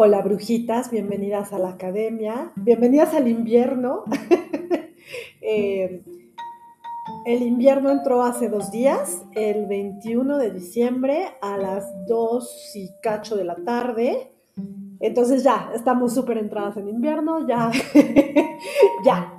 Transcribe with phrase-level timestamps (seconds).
[0.00, 4.04] Hola brujitas, bienvenidas a la academia, bienvenidas al invierno.
[5.40, 6.02] Eh,
[7.24, 13.34] el invierno entró hace dos días, el 21 de diciembre a las 2 y cacho
[13.34, 14.30] de la tarde.
[15.00, 17.72] Entonces ya, estamos súper entradas en invierno, ya,
[19.04, 19.32] ya.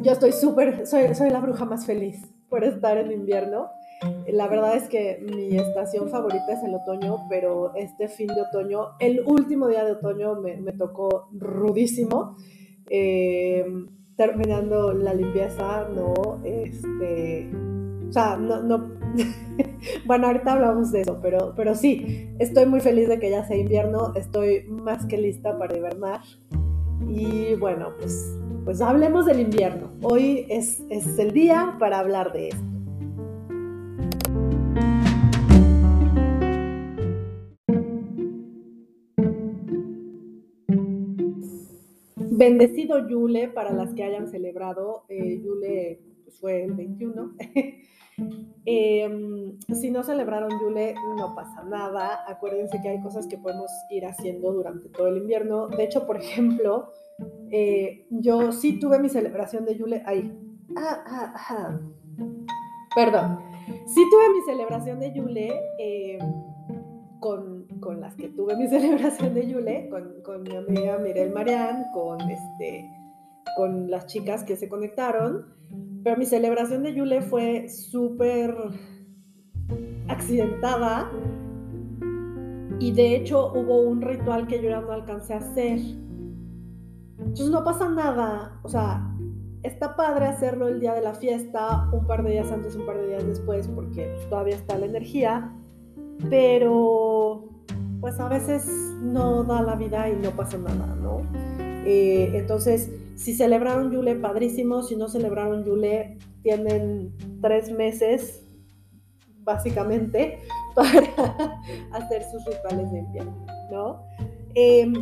[0.00, 2.20] Yo estoy súper, soy, soy la bruja más feliz
[2.50, 3.70] por estar en invierno.
[4.28, 8.90] La verdad es que mi estación favorita es el otoño, pero este fin de otoño,
[9.00, 12.36] el último día de otoño me, tocó rudísimo.
[12.88, 13.64] Eh,
[14.16, 16.40] terminando la limpieza, ¿no?
[16.44, 17.50] Este,
[18.08, 18.92] o sea, no, no
[20.06, 23.56] bueno, ahorita hablamos de eso, pero, pero sí, estoy muy feliz de que ya sea
[23.56, 26.20] invierno, estoy más que lista para hibernar.
[27.08, 29.90] Y bueno, pues, pues hablemos del invierno.
[30.02, 32.71] Hoy es, es el día para hablar de esto.
[42.42, 45.04] Bendecido Yule para las que hayan celebrado.
[45.08, 47.36] Eh, Yule pues, fue el 21.
[48.64, 52.24] Em, si no celebraron Yule, no pasa nada.
[52.26, 55.68] Acuérdense que hay cosas que podemos ir haciendo durante todo el invierno.
[55.68, 56.90] De hecho, por ejemplo,
[57.50, 60.02] eh, yo sí tuve mi celebración de Yule.
[60.04, 60.36] Ahí.
[60.76, 61.80] Ah, ah, ah.
[62.94, 63.38] Perdón.
[63.86, 65.60] Sí tuve mi celebración de Yule.
[67.22, 71.86] Con, con, las que tuve mi celebración de Yule, con, con mi amiga Mirel Marian,
[71.94, 72.90] con, este,
[73.56, 75.46] con las chicas que se conectaron.
[76.02, 78.54] Pero mi celebración de Yule fue súper
[80.08, 81.10] accidentada
[82.82, 85.78] y de hecho hubo un ritual que yo ya no alcancé a hacer.
[87.18, 89.08] Entonces no pasa nada, o sea,
[89.62, 92.98] está padre hacerlo el día de la fiesta, un par de días antes, un par
[92.98, 95.52] de días después, porque todavía está la energía,
[96.28, 97.11] pero
[98.02, 98.66] pues a veces
[99.00, 101.22] no da la vida y no pasa nada, ¿no?
[101.86, 108.42] Eh, entonces, si celebraron Yule, padrísimo, si no celebraron Yule, tienen tres meses,
[109.44, 110.40] básicamente,
[110.74, 111.60] para
[111.92, 114.02] hacer sus rituales de invierno, ¿no?
[114.56, 114.92] Em,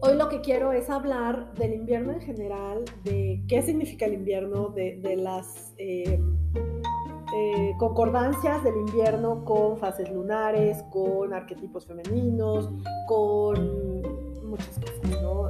[0.00, 4.68] hoy lo que quiero es hablar del invierno en general, de qué significa el invierno,
[4.68, 5.74] de, las...
[5.76, 6.38] Em,
[7.34, 12.70] eh, concordancias del invierno con fases lunares, con arquetipos femeninos,
[13.06, 14.02] con
[14.48, 14.98] muchas cosas.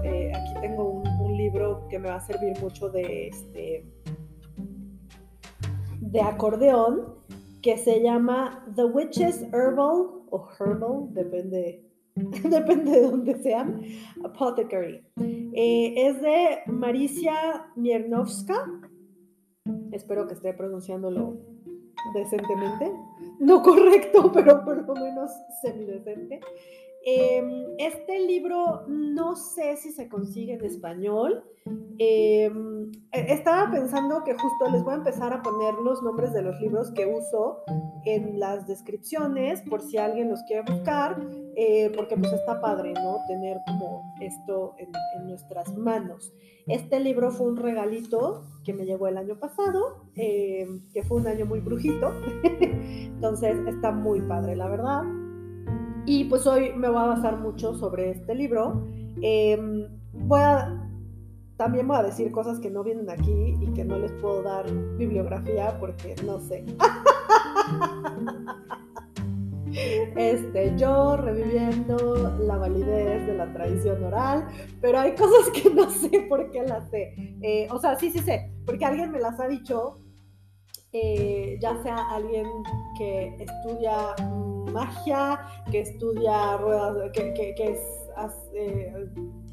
[0.04, 3.86] Eh, aquí tengo un, libro que me va a servir mucho de, este,
[6.00, 7.14] de acordeón,
[7.62, 13.82] que se llama The Witches Herbal, o Herbal, depende, depende de dónde sean,
[14.24, 15.06] Apothecary.
[15.16, 18.66] Eh, es de Maricia Miernovska,
[19.92, 21.38] espero que esté pronunciándolo
[22.12, 22.92] decentemente.
[23.38, 26.40] No correcto, pero por lo menos semidecente.
[27.10, 31.42] Em, este libro no sé si se consigue en español.
[31.98, 36.42] Em, e, estaba pensando que justo les voy a empezar a poner los nombres de
[36.42, 37.62] los libros que uso
[38.04, 41.18] en las descripciones por si alguien los quiere buscar,
[41.56, 43.18] eh, porque pues está padre, ¿no?
[43.26, 44.90] Tener como esto en,
[45.26, 46.32] nuestras manos.
[46.66, 51.26] Este libro fue un regalito que me llegó el año pasado, em, que fue un
[51.26, 52.12] año muy brujito,
[52.60, 55.04] entonces está muy padre, la verdad.
[56.10, 58.82] Y pues hoy me voy a basar mucho sobre este libro.
[59.20, 60.90] Em, voy a,
[61.58, 64.64] también voy a decir cosas que no vienen aquí y que no les puedo dar
[64.96, 66.64] bibliografía porque no sé.
[70.16, 74.48] Este, yo reviviendo la validez de la tradición oral,
[74.80, 77.12] pero hay cosas que no sé por qué las sé.
[77.42, 80.00] Eh, o sea, sí, sí sé, porque alguien me las ha dicho,
[80.92, 82.46] eh, ya sea alguien
[82.96, 84.14] que estudia
[84.68, 85.40] magia,
[85.70, 87.80] que estudia ruedas, que, que, es,
[88.54, 89.08] eh,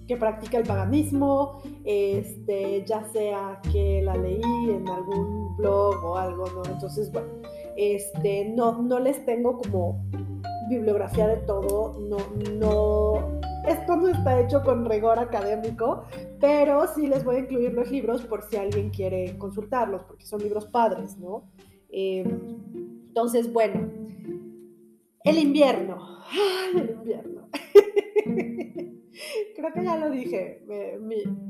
[0.08, 6.46] que practica el paganismo, este, ya sea que la leí en algún blog o algo,
[6.52, 6.64] ¿no?
[6.66, 7.28] Entonces, bueno,
[7.76, 10.06] este, no, no les tengo como
[10.70, 12.18] bibliografía de todo, no,
[12.54, 16.04] no, esto no está hecho con rigor académico,
[16.40, 20.42] pero sí les voy a incluir los libros por si alguien quiere consultarlos, porque son
[20.42, 21.44] libros padres, ¿no?
[21.90, 22.58] Em,
[23.08, 23.90] entonces, bueno,
[25.26, 26.20] el invierno.
[26.76, 27.50] el invierno.
[29.56, 30.64] Creo que ya lo dije.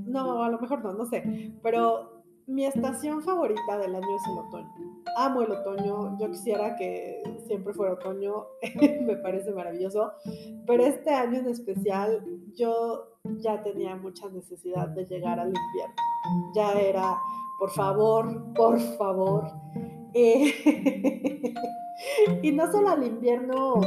[0.07, 1.51] no, a lo mejor no, no sé.
[1.61, 5.03] Pero mi estación favorita del año es el otoño.
[5.17, 6.17] Amo el otoño.
[6.19, 8.45] Yo quisiera que siempre fuera otoño.
[9.01, 10.11] Me parece maravilloso.
[10.67, 12.23] Pero este año en especial,
[12.55, 15.95] yo ya tenía mucha necesidad de llegar al invierno.
[16.53, 17.17] Ya era,
[17.59, 19.45] por favor, por favor.
[20.17, 21.53] Eh,
[22.41, 23.81] y no solo al invierno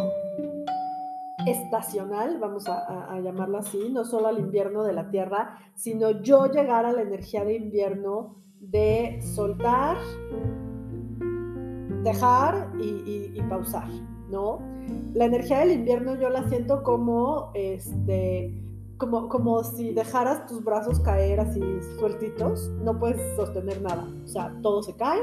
[1.46, 6.84] estacional, vamos a, llamarlo así, no solo al invierno de la Tierra, sino yo llegar
[6.84, 9.96] a la energía de invierno de soltar,
[12.02, 13.88] dejar y, y, pausar,
[14.28, 14.58] ¿no?
[15.14, 18.67] La energía del invierno yo la siento como, este,
[18.98, 21.60] como, como si dejaras tus brazos caer así
[21.98, 25.20] sueltitos, no puedes sostener nada, o sea, todo se cae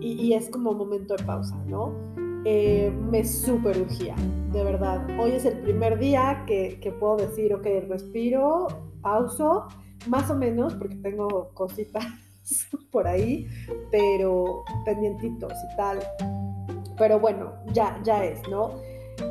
[0.00, 1.92] y, y es como momento de pausa, ¿no?
[2.44, 4.14] Eh, me super urgía,
[4.52, 5.06] de verdad.
[5.20, 8.68] Hoy es el primer día que, que puedo decir, ok, respiro,
[9.02, 9.66] pauso,
[10.06, 12.06] más o menos, porque tengo cositas
[12.90, 13.46] por ahí,
[13.90, 15.98] pero pendientitos y tal.
[16.96, 18.70] Pero bueno, ya, ya es, ¿no?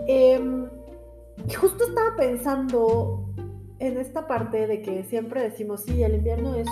[0.08, 0.40] Eh,
[1.60, 3.27] justo estaba pensando
[3.80, 6.68] en esta parte de que siempre decimos, sí, el invierno es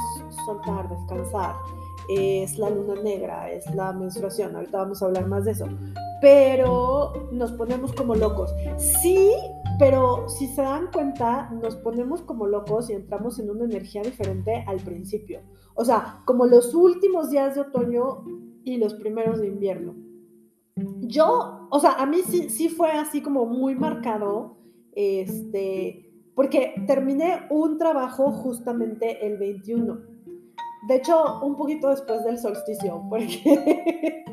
[0.45, 1.55] soltar, descansar,
[2.09, 5.67] es la luna negra, es la menstruación, ahorita vamos a hablar más de eso,
[6.21, 8.53] pero nos ponemos como locos.
[8.77, 9.31] Sí,
[9.77, 14.63] pero si se dan cuenta, nos ponemos como locos y entramos en una energía diferente
[14.67, 15.41] al principio.
[15.75, 18.23] O sea, como los últimos días de otoño
[18.63, 19.95] y los primeros de invierno.
[21.01, 24.57] Yo, o sea, a mí sí, sí fue así como muy marcado,
[24.93, 26.04] este,
[26.35, 29.97] porque terminé un trabajo justamente el 21.
[30.87, 34.23] De hecho, un poquito después del solsticio, porque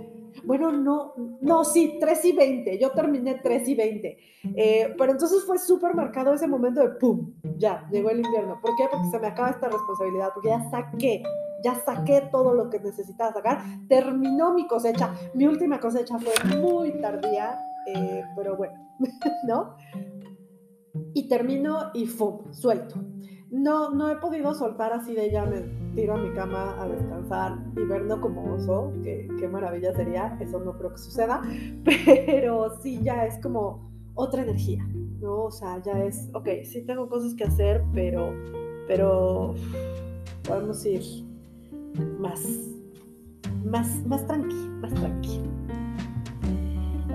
[0.45, 2.79] Bueno, no, no, sí, 3 y 20.
[2.79, 4.19] Yo terminé 3 y 20.
[4.57, 7.33] Eh, pero entonces fue súper marcado ese momento de ¡pum!
[7.59, 8.59] Ya, llegó el invierno.
[8.61, 8.85] ¿Por qué?
[8.91, 11.23] Porque se me acaba esta responsabilidad, porque ya saqué,
[11.63, 13.63] ya saqué todo lo que necesitaba sacar.
[13.89, 15.15] Terminó mi cosecha.
[15.35, 18.75] Mi última cosecha fue muy tardía, eh, pero bueno,
[19.47, 19.77] ¿no?
[21.15, 22.53] Y termino y ¡fum!
[22.53, 22.97] Suelto.
[23.51, 25.61] No, no he podido soltar así de ya me
[25.95, 30.59] tiro a mi cama a descansar y verlo como oso, que qué maravilla sería, eso
[30.61, 31.43] no creo que suceda,
[31.85, 34.87] pero sí ya es como otra energía,
[35.21, 35.45] ¿no?
[35.45, 38.33] O sea, ya es, ok, sí tengo cosas que hacer, pero,
[38.89, 39.55] pero
[40.49, 41.03] podemos ir
[42.19, 42.41] más,
[43.65, 45.41] más, más tranqui, más tranqui.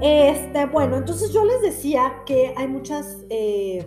[0.01, 3.85] Este, bueno, entonces yo les decía que hay muchas, eh,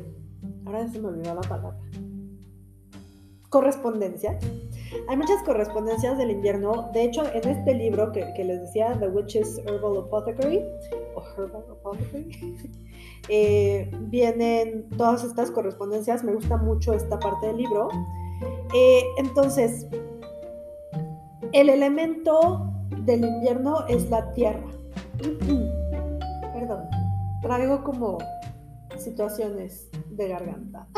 [0.67, 1.79] ahora se me olvidó la palabra,
[3.49, 4.39] correspondencia
[5.09, 6.91] hay muchas correspondencias del invierno.
[6.93, 10.62] De hecho, en este libro que, les decía, The Witch's Herbal Apothecary,
[11.15, 12.56] o Herbal Apothecary,
[13.29, 16.25] eh, vienen todas estas correspondencias.
[16.25, 17.89] Me gusta mucho esta parte del libro.
[18.75, 19.87] Eh, entonces,
[21.53, 22.73] el elemento
[23.05, 24.65] del invierno es la tierra.
[27.43, 28.19] Traigo como
[28.99, 30.87] situaciones de garganta.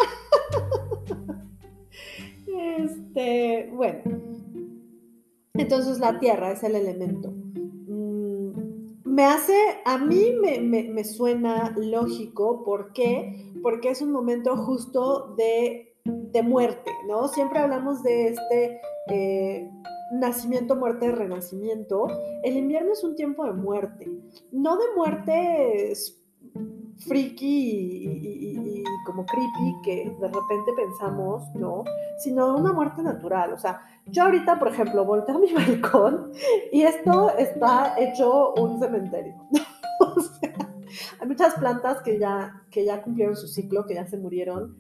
[2.55, 4.03] Este, bueno.
[5.55, 7.31] Entonces la tierra es el elemento.
[7.31, 8.53] Mm,
[9.05, 9.55] me hace,
[9.85, 13.53] a mí me, suena lógico, ¿por qué?
[13.63, 15.89] Porque es un momento justo de,
[16.45, 17.29] muerte, ¿no?
[17.29, 19.71] Siempre hablamos de este eh,
[20.13, 22.07] nacimiento, muerte, renacimiento.
[22.43, 24.11] El invierno es un tiempo de muerte,
[24.51, 25.93] no de muerte
[27.07, 31.85] friki y, como creepy que de repente pensamos, ¿no?
[32.19, 33.53] Sino una muerte natural.
[33.53, 36.33] O sea, yo ahorita, por ejemplo, volteo a mi balcón
[36.71, 39.35] y esto está hecho un cementerio.
[40.01, 40.55] o sea,
[41.21, 44.77] hay muchas plantas que ya, que ya cumplieron su ciclo, que ya se murieron.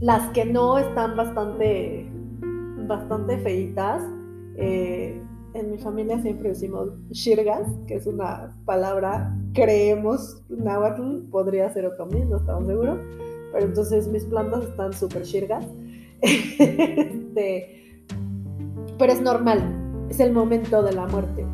[0.00, 2.10] Las que no están bastante,
[2.86, 4.02] bastante feitas.
[4.56, 5.22] Eh,
[5.58, 12.24] en mi familia siempre decimos shirgas, que es una palabra, creemos, náhuatl, podría ser otomí,
[12.24, 12.98] no estamos seguros,
[13.52, 15.64] pero entonces mis plantas están súper shirgas.
[16.22, 18.04] este,
[18.98, 21.46] pero es normal, es el momento de la muerte.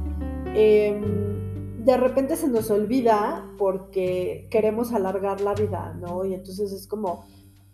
[0.55, 6.25] Em, de repente se nos olvida porque queremos alargar la vida, ¿no?
[6.25, 7.25] Y entonces es como,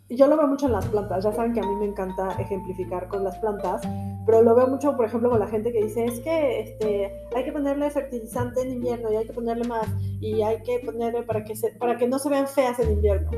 [0.09, 3.09] yo lo veo mucho en las plantas, ya saben que a mí me encanta ejemplificar
[3.09, 3.83] con las plantas,
[4.29, 7.45] pero lo veo mucho, por ejemplo, con la gente que dice, es que este, hay
[7.45, 9.87] que ponerle fertilizante en invierno y hay que ponerle más
[10.21, 13.31] y hay que ponerle para que, se, para que no se vean feas en invierno.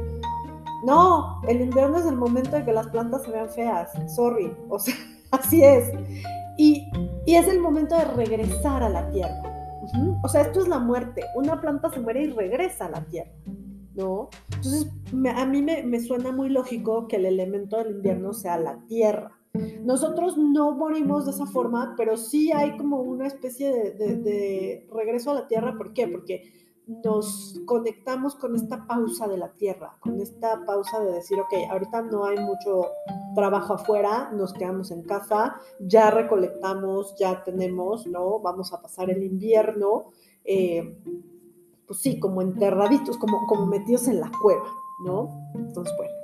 [0.85, 4.81] No, el invierno es el momento en que las plantas se vean feas, sorry, o
[4.81, 4.97] sea,
[5.31, 5.93] así es.
[6.59, 6.91] Y,
[7.25, 9.43] y es el momento de regresar a la tierra.
[10.25, 13.31] O sea, esto es la muerte, una planta se muere y regresa a la tierra.
[13.95, 14.29] ¿no?
[14.55, 14.89] Entonces,
[15.37, 19.40] a mí me, suena muy lógico que el elemento del invierno sea la tierra.
[19.53, 25.35] Nosotros no morimos de esa forma, pero sí hay como una especie de, regreso a
[25.35, 25.77] la tierra.
[25.77, 26.07] ¿Por qué?
[26.07, 26.53] Porque
[27.05, 32.03] nos conectamos con esta pausa de la tierra, con esta pausa de decir, ok, ahorita
[32.03, 32.87] no hay mucho
[33.35, 38.39] trabajo afuera, nos quedamos en casa, ya recolectamos, ya tenemos, ¿no?
[38.41, 40.11] Vamos a pasar el invierno.
[40.45, 40.97] Eh,
[41.87, 44.63] pues sí, como enterraditos, como, como metidos en la cueva,
[45.05, 45.51] ¿no?
[45.57, 46.20] Entonces, bueno.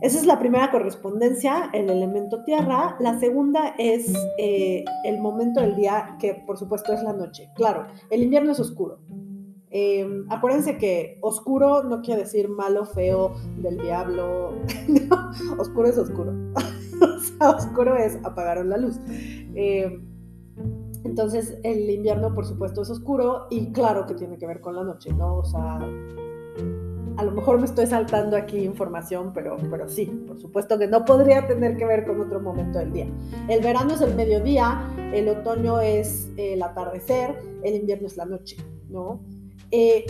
[0.00, 2.96] Esa es la primera correspondencia, el elemento tierra.
[2.98, 7.50] La segunda es eh, el momento del día, que por supuesto es la noche.
[7.54, 9.00] Claro, el invierno es oscuro.
[9.70, 14.54] Em, acuérdense que oscuro no quiere decir malo, feo, del diablo.
[15.58, 16.32] oscuro es oscuro.
[17.00, 19.00] o sea, oscuro es apagaron la luz.
[19.54, 20.12] Em,
[21.04, 24.84] entonces, el invierno, por supuesto, es oscuro y claro que tiene que ver con la
[24.84, 25.36] noche, ¿no?
[25.36, 25.78] O sea,
[27.16, 31.04] a lo mejor me estoy saltando aquí información, pero, pero sí, por supuesto que no
[31.04, 33.06] podría tener que ver con otro momento del día.
[33.48, 38.56] El verano es el mediodía, el otoño es el atardecer, el invierno es la noche,
[38.88, 39.20] ¿no?
[39.70, 40.06] Eh,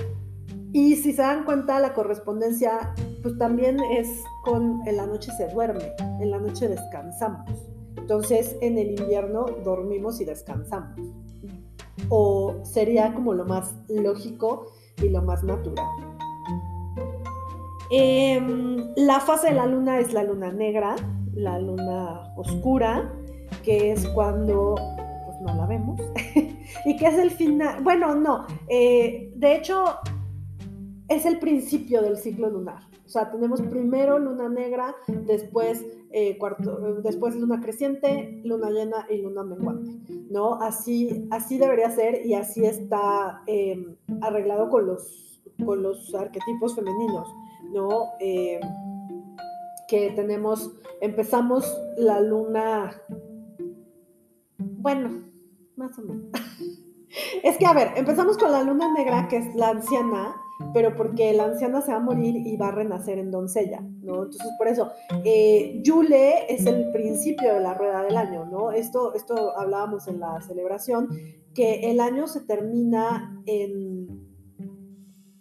[0.72, 4.08] y si se dan cuenta, la correspondencia, pues también es
[4.42, 7.50] con en la noche se duerme, en la noche descansamos.
[7.96, 10.98] Entonces, en el invierno dormimos y descansamos.
[12.08, 14.66] O sería como lo más lógico
[15.02, 16.11] y lo más natural.
[17.90, 20.96] Em, la fase de la luna es la luna negra,
[21.34, 23.12] la luna oscura,
[23.62, 24.74] que es cuando
[25.26, 26.00] pues no la vemos
[26.84, 29.84] y que es el final, bueno, no, eh, de hecho
[31.08, 32.82] es el principio del ciclo lunar.
[33.04, 39.18] O sea, tenemos primero luna negra, después, eh, cuarto, después luna creciente, luna llena y
[39.18, 39.90] luna menguante,
[40.30, 40.54] ¿no?
[40.54, 47.28] Así, así debería ser y así está em, arreglado con los, con los arquetipos femeninos.
[47.70, 48.12] ¿No?
[48.20, 48.60] Eh,
[49.88, 52.94] que tenemos, empezamos la luna,
[54.58, 55.22] bueno,
[55.76, 56.24] más o menos.
[57.42, 60.34] es que, a ver, empezamos con la luna negra, que es la anciana,
[60.72, 64.22] pero porque la anciana se va a morir y va a renacer en doncella, ¿no?
[64.22, 64.92] Entonces, por eso,
[65.24, 68.70] eh, Yule es el principio de la rueda del año, ¿no?
[68.72, 71.08] Esto, esto hablábamos en la celebración,
[71.54, 74.26] que el año se termina en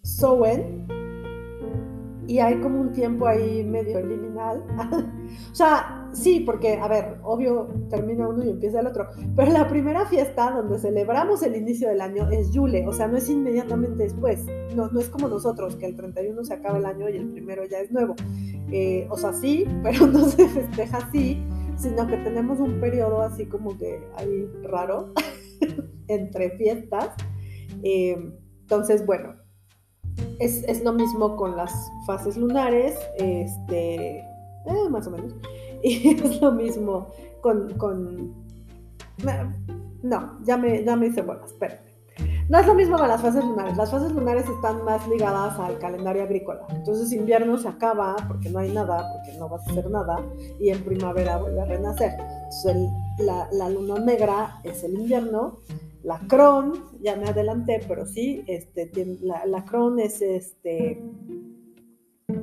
[0.03, 0.87] Sowen,
[2.31, 4.63] y hay como un tiempo ahí medio liminal.
[5.51, 9.67] o sea, sí, porque, a ver, obvio termina uno y empieza el otro, pero la
[9.67, 14.03] primera fiesta donde celebramos el inicio del año es Yule, o sea, no es inmediatamente
[14.03, 17.27] después, no, no es como nosotros, que el 31 se acaba el año y el
[17.27, 18.15] primero ya es nuevo.
[18.71, 21.43] Eh, o sea, sí, pero no se festeja así,
[21.75, 25.11] sino que tenemos un periodo así como que ahí raro
[26.07, 27.09] entre fiestas.
[27.83, 29.35] Eh, entonces, bueno,
[30.39, 35.33] es, lo mismo con las fases lunares, este, eh, más o menos.
[35.83, 37.07] Y es lo mismo
[37.41, 38.35] con, con
[40.03, 41.91] no, ya me, ya me hice buenas, espérate.
[42.49, 43.77] No es lo mismo con las fases lunares.
[43.77, 46.67] Las fases lunares están más ligadas al calendario agrícola.
[46.69, 50.19] Entonces invierno se acaba porque no hay nada, porque no vas a hacer nada,
[50.59, 52.11] y en primavera vuelve a renacer.
[52.19, 52.89] Entonces
[53.19, 55.59] la, la, luna negra es el invierno
[56.03, 58.91] la Cron, ya me adelanté, pero sí, este,
[59.21, 59.65] la, la
[59.99, 61.01] es este,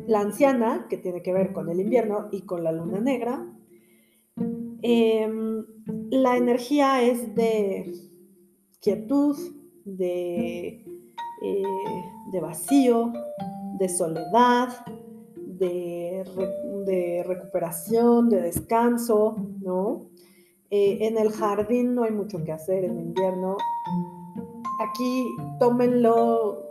[0.07, 3.47] la anciana, que tiene que ver con el invierno y con la luna negra.
[4.83, 5.65] Em,
[6.11, 7.93] la energía es de
[8.81, 9.37] quietud,
[9.85, 10.85] de,
[11.43, 11.63] eh,
[12.33, 13.13] de vacío,
[13.79, 14.69] de soledad,
[15.37, 16.25] de,
[16.87, 20.11] de recuperación, de descanso, ¿no?
[20.71, 23.57] Eh, en el jardín no hay mucho que hacer en invierno.
[24.81, 25.27] Aquí
[25.59, 26.63] tómenlo,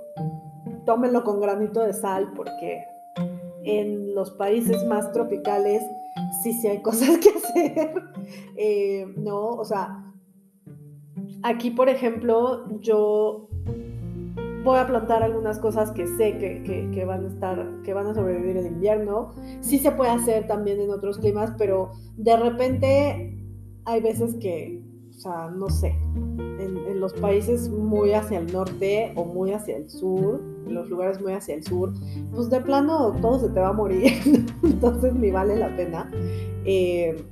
[0.85, 2.83] tómenlo con granito de sal porque
[3.63, 5.83] en los países más tropicales
[6.43, 8.03] sí, sí hay cosas que hacer.
[8.55, 10.13] Eh, no, o sea,
[11.43, 13.49] aquí por ejemplo yo
[14.63, 18.13] voy a plantar algunas cosas que sé que, que, van a estar, que van a
[18.13, 19.33] sobrevivir el invierno.
[19.61, 23.37] Sí se puede hacer también en otros climas, pero de repente
[23.87, 25.97] hay veces que, o sea, no sé,
[26.59, 31.21] en, los países muy hacia el norte o muy hacia el sur, en los lugares
[31.21, 31.93] muy hacia el sur,
[32.33, 34.11] pues de plano todo se te va a morir,
[34.63, 36.11] entonces ni vale la pena.
[36.65, 37.23] Eh,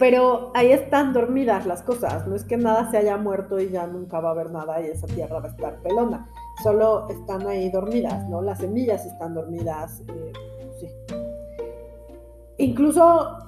[0.00, 3.86] pero ahí están dormidas las cosas, no es que nada se haya muerto y ya
[3.86, 6.28] nunca va a haber nada y esa tierra va a estar pelona,
[6.62, 8.42] solo están ahí dormidas, ¿no?
[8.42, 10.32] Las semillas están dormidas, eh,
[10.80, 10.86] sí.
[12.56, 13.38] Incluso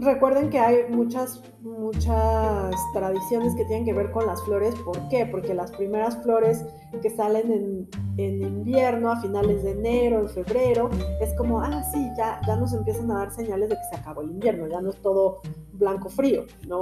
[0.00, 4.74] Recuerden que hay muchas, muchas tradiciones que tienen que ver con las flores.
[4.84, 5.24] ¿Por qué?
[5.26, 6.64] Porque las primeras flores
[7.00, 12.10] que salen en, en invierno, a finales de enero, en febrero, es como, ah, sí,
[12.16, 14.90] ya, ya nos empiezan a dar señales de que se acabó el invierno, ya no
[14.90, 15.40] es todo
[15.72, 16.80] blanco frío, ¿no?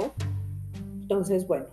[1.01, 1.65] Entonces, bueno,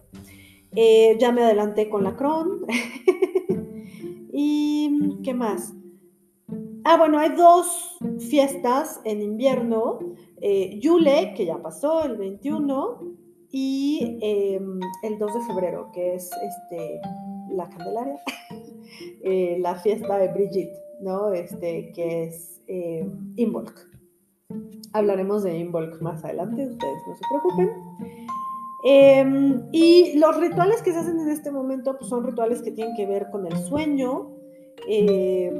[0.73, 2.66] eh, ya me adelanté con la cron.
[4.32, 5.73] ¿Y qué más?
[6.85, 9.99] Ah, bueno, hay dos fiestas en invierno
[10.40, 13.16] eh, Yule, que ya pasó el 21,
[13.52, 17.00] y em, el 2 de febrero, que es este,
[17.50, 18.20] la Candelaria,
[19.25, 21.32] eh, la fiesta de Brigitte, ¿no?
[21.32, 23.88] Este, que es eh, Imbolc.
[24.92, 27.70] Hablaremos de Imbolc más adelante, ustedes no se preocupen.
[28.82, 32.94] Em, y los rituales que se hacen en este momento pues, son rituales que tienen
[32.97, 34.30] que ver con el sueño,
[34.88, 35.54] em,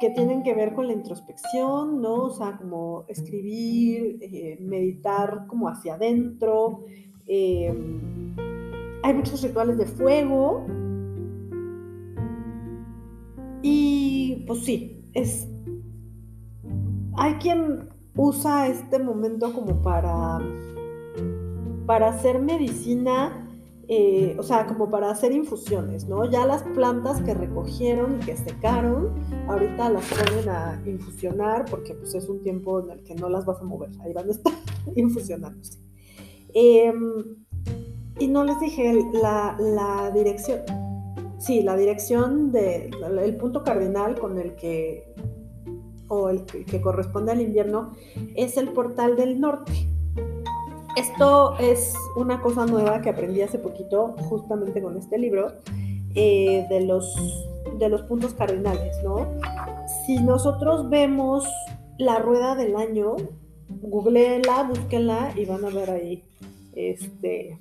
[0.00, 2.24] que tienen que ver con la introspección, ¿no?
[2.24, 6.84] O sea, como escribir, eh, meditar como hacia adentro.
[7.26, 8.34] Em,
[9.02, 10.66] hay muchos rituales de fuego.
[13.62, 15.48] Y pues sí, es.
[17.18, 20.38] Hay quien usa este momento como para
[21.86, 23.45] para hacer medicina,
[23.88, 26.28] eh, o sea, como para hacer infusiones, ¿no?
[26.28, 29.14] Ya las plantas que recogieron y que secaron,
[29.46, 33.46] ahorita las ponen a infusionar porque pues es un tiempo en el que no las
[33.46, 34.52] vas a mover, ahí van a estar
[34.96, 35.78] infusionándose.
[36.52, 37.44] Em,
[38.18, 40.62] y no les dije la, dirección,
[41.38, 42.90] sí, la dirección del
[43.22, 45.14] el punto cardinal con el que,
[46.08, 47.92] o el que corresponde al invierno,
[48.34, 49.85] es el portal del norte.
[50.96, 55.52] Esto es una cosa nueva que aprendí hace poquito, justamente con este libro,
[56.14, 57.14] eh, de, los,
[57.78, 59.28] de los puntos cardinales, ¿no?
[60.06, 61.46] Si nosotros vemos
[61.98, 63.16] la rueda del año,
[63.68, 66.24] googleenla, búsquenla y van a ver ahí
[66.74, 67.58] este,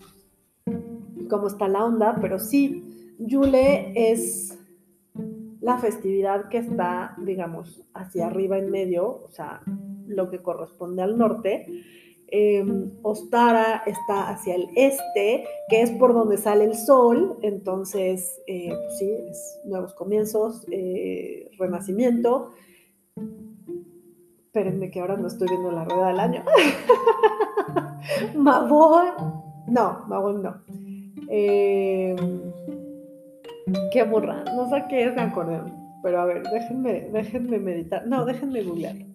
[1.30, 4.58] cómo está la onda, pero sí, Yule es
[5.60, 9.62] la festividad que está, digamos, hacia arriba en medio, o sea,
[10.08, 11.66] lo que corresponde al norte,
[12.38, 18.74] Em, Ostara está hacia el este, que es por donde sale el sol, entonces, eh,
[18.74, 22.52] pues sí, es nuevos comienzos, eh, renacimiento.
[24.48, 26.44] Espérenme que ahora no estoy viendo la rueda del año.
[28.36, 29.14] Mabón,
[29.68, 30.62] no, Mabón no.
[31.30, 32.18] Em,
[33.94, 35.32] qué burra, no sé qué es, me
[36.04, 38.06] Pero a ver, déjenme, déjenme meditar.
[38.06, 39.15] No, déjenme googlear.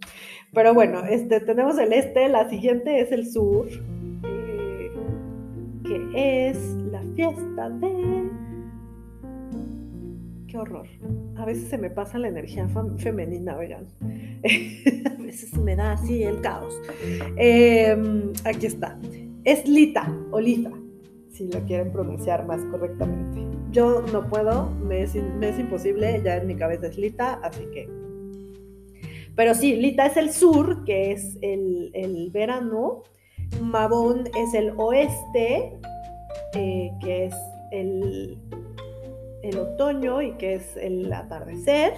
[0.53, 3.69] Pero bueno, este, tenemos el este, la siguiente es el sur,
[4.25, 4.91] eh,
[5.85, 6.59] que es
[6.91, 8.31] la fiesta de...
[10.49, 10.89] Qué horror.
[11.37, 13.87] A veces se me pasa la energía femenina, oigan.
[14.03, 16.75] a veces me da así el caos.
[17.37, 18.99] Em, aquí está.
[19.45, 20.73] Es Lita o Lita,
[21.29, 23.41] si lo quieren pronunciar más correctamente.
[23.71, 27.65] Yo no puedo, me es, me es imposible, ya en mi cabeza es Lita, así
[27.73, 28.00] que
[29.37, 33.03] pero sí, Lita es el sur, que es el, verano.
[33.61, 35.79] Mabón es el oeste,
[36.55, 37.35] eh, que es
[37.73, 38.39] el,
[39.43, 41.95] el, otoño y que es el atardecer.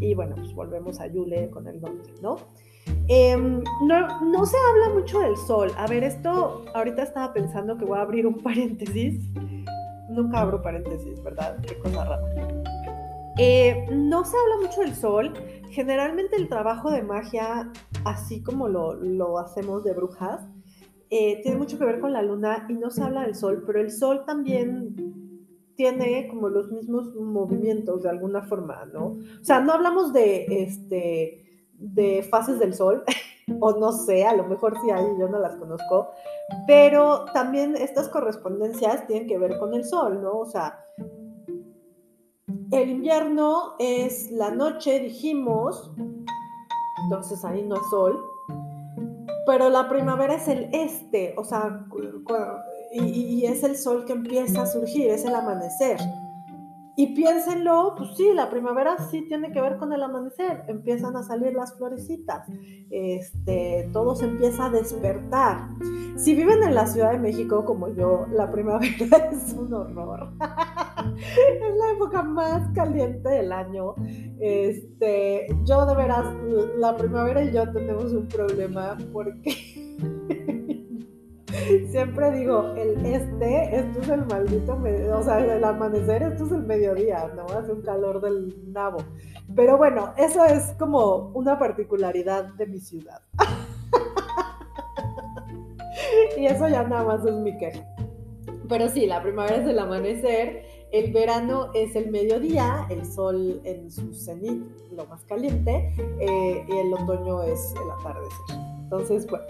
[0.00, 2.36] Y bueno, pues volvemos a Yule con el norte, ¿no?
[3.08, 5.70] Em, no, no se habla mucho del sol.
[5.76, 9.20] A ver, esto ahorita estaba pensando que voy a abrir un paréntesis.
[10.08, 11.58] Nunca abro paréntesis, ¿verdad?
[11.66, 12.63] Qué cosa rara.
[13.36, 15.32] Eh, no se habla mucho del sol.
[15.70, 17.70] Generalmente el trabajo de magia,
[18.04, 20.46] así como lo, hacemos de brujas,
[21.10, 23.80] eh, tiene mucho que ver con la luna y no se habla del sol, pero
[23.80, 24.94] el sol también
[25.76, 29.06] tiene como los mismos movimientos de alguna forma, ¿no?
[29.06, 33.02] O sea, no hablamos de, este, de fases del sol,
[33.60, 36.10] o no sé, a lo mejor sí hay, yo no las conozco,
[36.66, 40.38] pero también estas correspondencias tienen que ver con el sol, ¿no?
[40.38, 40.84] O sea,
[42.70, 45.92] el invierno es la noche, dijimos,
[47.04, 48.24] entonces ahí no hay sol,
[49.46, 51.86] pero la primavera es el este, o sea,
[52.92, 55.98] y, es el sol que empieza a surgir, es el amanecer.
[56.96, 61.24] Y piénsenlo, pues sí, la primavera sí tiene que ver con el amanecer, empiezan a
[61.24, 62.48] salir las florecitas,
[62.88, 65.70] este, todo se empieza a despertar.
[66.16, 70.34] Si viven en la Ciudad de México como yo, la primavera es un horror.
[70.40, 73.94] es la época más caliente del año.
[74.38, 76.26] Este, yo de veras,
[76.78, 79.94] la primavera y yo tenemos un problema porque
[81.90, 84.78] siempre digo, el este, esto es el maldito,
[85.12, 87.46] o sea, el amanecer, esto es el mediodía, ¿no?
[87.56, 88.98] Hace un calor del nabo.
[89.54, 93.20] Pero bueno, eso es como una particularidad de mi ciudad.
[96.38, 97.84] y eso ya nada más es mi queja.
[98.68, 103.90] Pero sí, la primavera es el amanecer, el verano es el mediodía, el sol en
[103.90, 108.56] su cenit, lo más caliente, eh, y el otoño es el atardecer.
[108.84, 109.44] Entonces, bueno.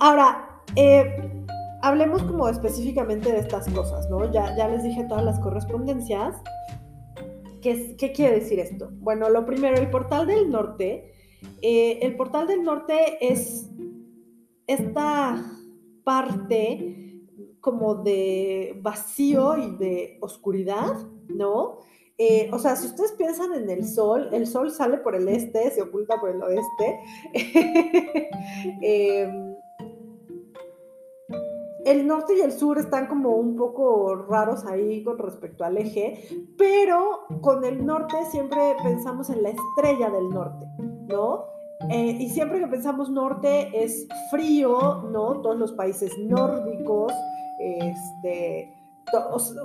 [0.00, 1.44] Ahora, eh,
[1.82, 4.30] hablemos como específicamente de estas cosas, ¿no?
[4.32, 6.36] Ya, ya les dije todas las correspondencias.
[7.62, 8.90] ¿Qué, ¿Qué, quiere decir esto?
[9.00, 11.12] Bueno, lo primero, el portal del norte.
[11.62, 13.70] Eh, el portal del norte es
[14.66, 15.42] esta
[16.04, 17.22] parte
[17.60, 20.94] como de vacío y de oscuridad,
[21.28, 21.78] ¿no?
[22.16, 25.70] Eh, o sea, si ustedes piensan en el sol, el sol sale por el este,
[25.70, 27.00] se oculta por el oeste.
[28.82, 29.53] Em,
[31.84, 36.46] el norte y el sur están como un poco raros ahí con respecto al eje,
[36.56, 40.66] pero con el norte siempre pensamos en la estrella del norte,
[41.08, 41.44] ¿no?
[41.90, 45.40] Eh, y siempre que pensamos norte es frío, ¿no?
[45.42, 47.12] Todos los países nórdicos,
[47.58, 48.72] este,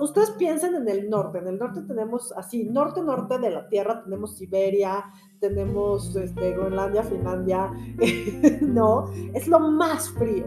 [0.00, 4.36] ustedes piensen en el norte, en el norte tenemos así, norte-norte de la Tierra, tenemos
[4.36, 5.06] Siberia,
[5.40, 7.70] tenemos este, Groenlandia, Finlandia,
[8.60, 9.06] ¿no?
[9.32, 10.44] Es lo más frío.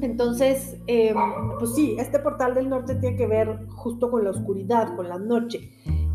[0.00, 1.16] Entonces, em,
[1.58, 5.18] pues sí, este portal del norte tiene que ver justo con la oscuridad, con la
[5.18, 5.70] noche,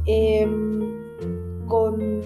[0.05, 2.21] em, con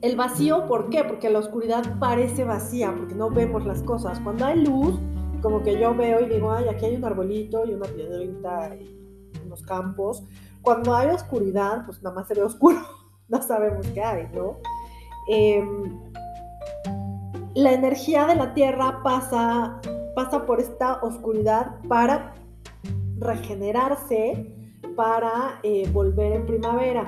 [0.00, 1.04] el vacío, ¿por qué?
[1.04, 4.20] Porque la oscuridad parece vacía, porque no vemos las cosas.
[4.20, 4.98] Cuando hay luz,
[5.42, 8.98] como que yo veo y digo, ay, aquí hay un arbolito y una piedrita y
[9.44, 10.24] unos campos.
[10.62, 12.78] Cuando hay oscuridad, pues nada más se ve oscuro,
[13.28, 14.58] no sabemos qué hay, ¿no?
[15.28, 16.00] Em,
[17.58, 19.80] la energía de la Tierra pasa,
[20.14, 22.32] pasa por esta oscuridad para
[23.18, 24.54] regenerarse,
[24.94, 27.04] para eh, volver en primavera.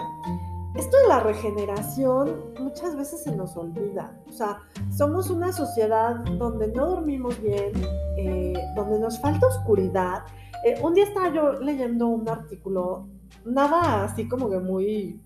[0.75, 4.21] Esto de la regeneración muchas veces se nos olvida.
[4.29, 4.59] O sea,
[4.91, 7.71] somos una sociedad donde no dormimos bien,
[8.17, 10.25] eh, donde nos falta oscuridad.
[10.65, 13.07] Eh, un día estaba yo leyendo un artículo,
[13.45, 15.23] nada así como que muy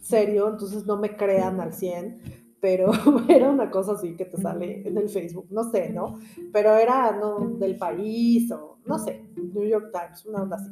[0.00, 2.92] serio, entonces no me crean al 100, pero
[3.28, 6.18] era una cosa así que te sale en el Facebook, no sé, ¿no?
[6.52, 7.38] Pero era ¿no?
[7.58, 10.70] del país o no sé, New York Times, una onda así.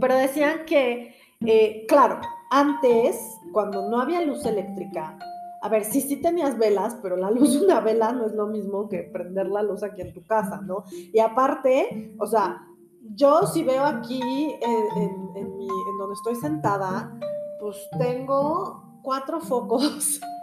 [0.00, 3.16] Pero decían que, eh, claro, antes,
[3.52, 5.18] cuando no había luz eléctrica,
[5.62, 8.46] a ver, sí, sí tenías velas, pero la luz de una vela no es lo
[8.46, 10.84] mismo que prender la luz aquí en tu casa, ¿no?
[10.90, 12.66] Y aparte, o sea,
[13.14, 17.18] yo si veo aquí en, donde estoy sentada,
[17.60, 20.20] pues tengo cuatro focos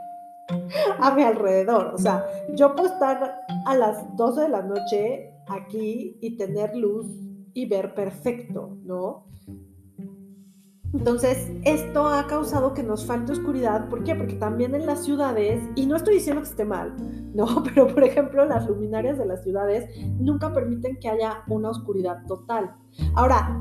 [1.00, 1.92] a mi alrededor.
[1.94, 7.08] O sea, yo puedo estar a las 12 de la noche aquí y tener luz
[7.54, 9.26] y ver perfecto, ¿no?
[10.94, 13.88] Entonces, esto ha causado que nos falte oscuridad.
[13.88, 14.14] ¿Por qué?
[14.14, 16.94] Porque también en las ciudades, y no estoy diciendo que esté mal,
[17.34, 22.26] no, pero por ejemplo, las luminarias de las ciudades nunca permiten que haya una oscuridad
[22.28, 22.76] total.
[23.16, 23.58] Ahora,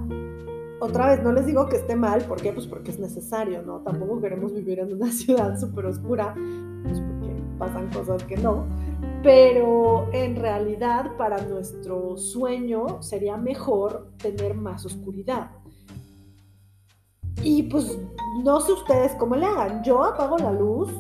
[0.81, 2.53] otra vez, no les digo que esté mal, ¿por qué?
[2.53, 3.81] Pues porque es necesario, ¿no?
[3.81, 6.35] Tampoco queremos vivir en una ciudad súper oscura,
[6.83, 8.65] pues porque pasan cosas que no.
[9.23, 15.51] Pero en realidad, para nuestro sueño sería mejor tener más oscuridad.
[17.43, 17.99] Y pues
[18.43, 19.83] no sé ustedes cómo le hagan.
[19.85, 20.91] Yo apago la luz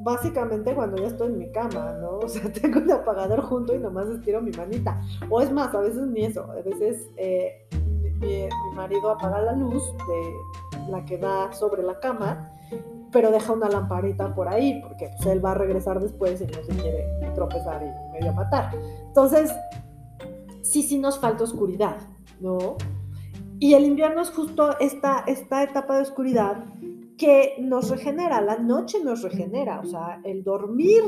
[0.00, 2.18] básicamente cuando ya estoy en mi cama, ¿no?
[2.24, 5.00] O sea, tengo un apagador junto y nomás estiro mi manita.
[5.30, 6.44] O es más, a veces ni eso.
[6.50, 7.66] A veces eh,
[8.24, 12.50] mi, marido apaga la luz de la que da sobre la cama,
[13.12, 16.62] pero deja una lamparita por ahí, porque pues, él va a regresar después y no
[16.64, 18.74] se quiere tropezar y medio matar.
[19.06, 19.52] Entonces,
[20.62, 21.96] sí, sí nos falta oscuridad,
[22.40, 22.76] ¿no?
[23.60, 26.64] Y el invierno es justo esta, esta etapa de oscuridad
[27.16, 31.02] que nos regenera, la noche nos regenera, o sea, el dormir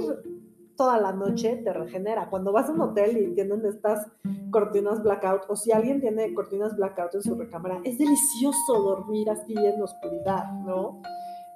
[0.76, 2.28] toda la noche te regenera.
[2.30, 4.06] Cuando vas a un hotel y tienen estas
[4.50, 9.54] cortinas blackout, o si alguien tiene cortinas blackout en su recámara, es delicioso dormir así
[9.56, 11.00] en oscuridad, ¿no?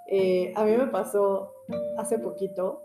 [0.07, 1.53] Eh, a mí me pasó
[1.99, 2.83] hace poquito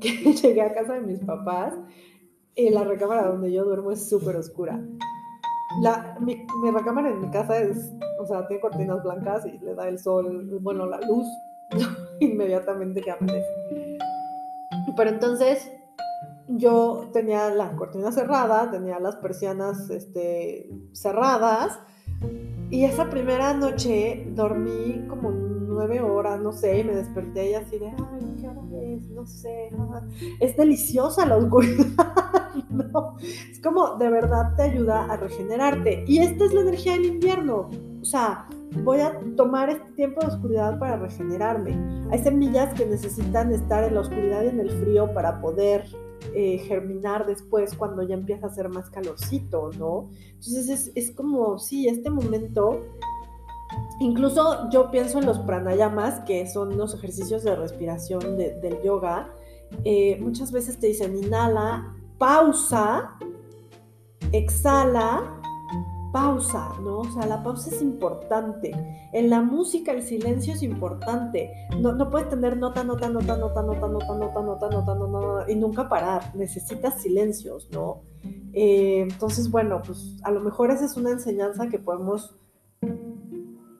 [0.00, 0.10] que
[0.42, 1.74] llegué a casa de mis papás
[2.54, 4.80] y la recámara donde yo duermo es súper oscura
[5.80, 9.74] la, mi, mi, recámara en mi casa es, o sea, tiene cortinas blancas y le
[9.74, 11.26] da el sol, bueno, la luz
[12.20, 13.91] inmediatamente que amanece.
[14.96, 15.70] Pero entonces
[16.48, 21.78] yo tenía la cortina cerrada, tenía las persianas este, cerradas
[22.70, 27.78] y esa primera noche dormí como nueve horas, no sé, y me desperté y así
[27.78, 29.08] de, ay, ¿qué hora es?
[29.10, 29.70] No sé,
[30.40, 33.16] es deliciosa la oscuridad, ¿no?
[33.20, 36.04] Es como, de verdad te ayuda a regenerarte.
[36.06, 38.48] Y esta es la energía del invierno, o sea,
[38.82, 41.76] voy a tomar este tiempo de oscuridad para regenerarme.
[42.10, 45.84] Hay semillas que necesitan estar en la oscuridad y en el frío para poder
[46.34, 50.10] eh, germinar después cuando ya empieza a hacer más calorcito, ¿no?
[50.28, 52.80] Entonces es, es como, sí, este momento
[54.00, 59.32] Incluso yo pienso en los pranayamas, que son los ejercicios de respiración del yoga.
[59.84, 63.16] Eh, muchas veces te dicen inhala, pausa,
[64.32, 65.40] exhala,
[66.12, 66.98] pausa, ¿no?
[67.00, 68.72] O sea, la pausa es importante.
[69.12, 71.50] En la música el silencio es importante.
[71.80, 75.56] No, no puedes tener nota, nota, nota, nota, nota, nota, nota, nota, nota, nota, y
[75.56, 76.34] nunca parar.
[76.36, 78.02] Necesitas silencios, ¿no?
[78.52, 82.36] Eh, entonces, bueno, pues a lo mejor esa es una enseñanza que podemos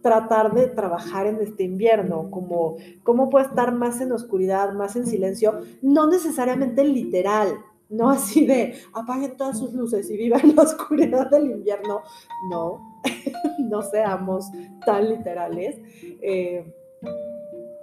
[0.02, 5.06] tratar de trabajar en este invierno, como cómo puede estar más en oscuridad, más en
[5.06, 7.56] silencio, no necesariamente literal,
[7.92, 12.02] no así de apaguen todas sus luces y vivan la oscuridad del invierno,
[12.50, 13.00] no,
[13.58, 14.50] no seamos
[14.84, 15.78] tan literales,
[16.20, 16.74] eh,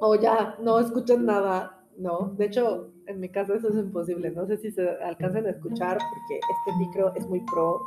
[0.02, 4.30] o ya no escuchen nada, no, de hecho en mi caso eso es imposible.
[4.32, 7.82] No sé si se alcanzan a escuchar porque este micro es muy pro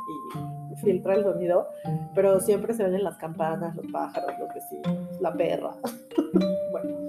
[0.71, 1.67] y filtra el sonido,
[2.13, 5.75] pero siempre se oyen las campanas, los pájaros, los vecinos, la perra.
[6.71, 7.02] bueno,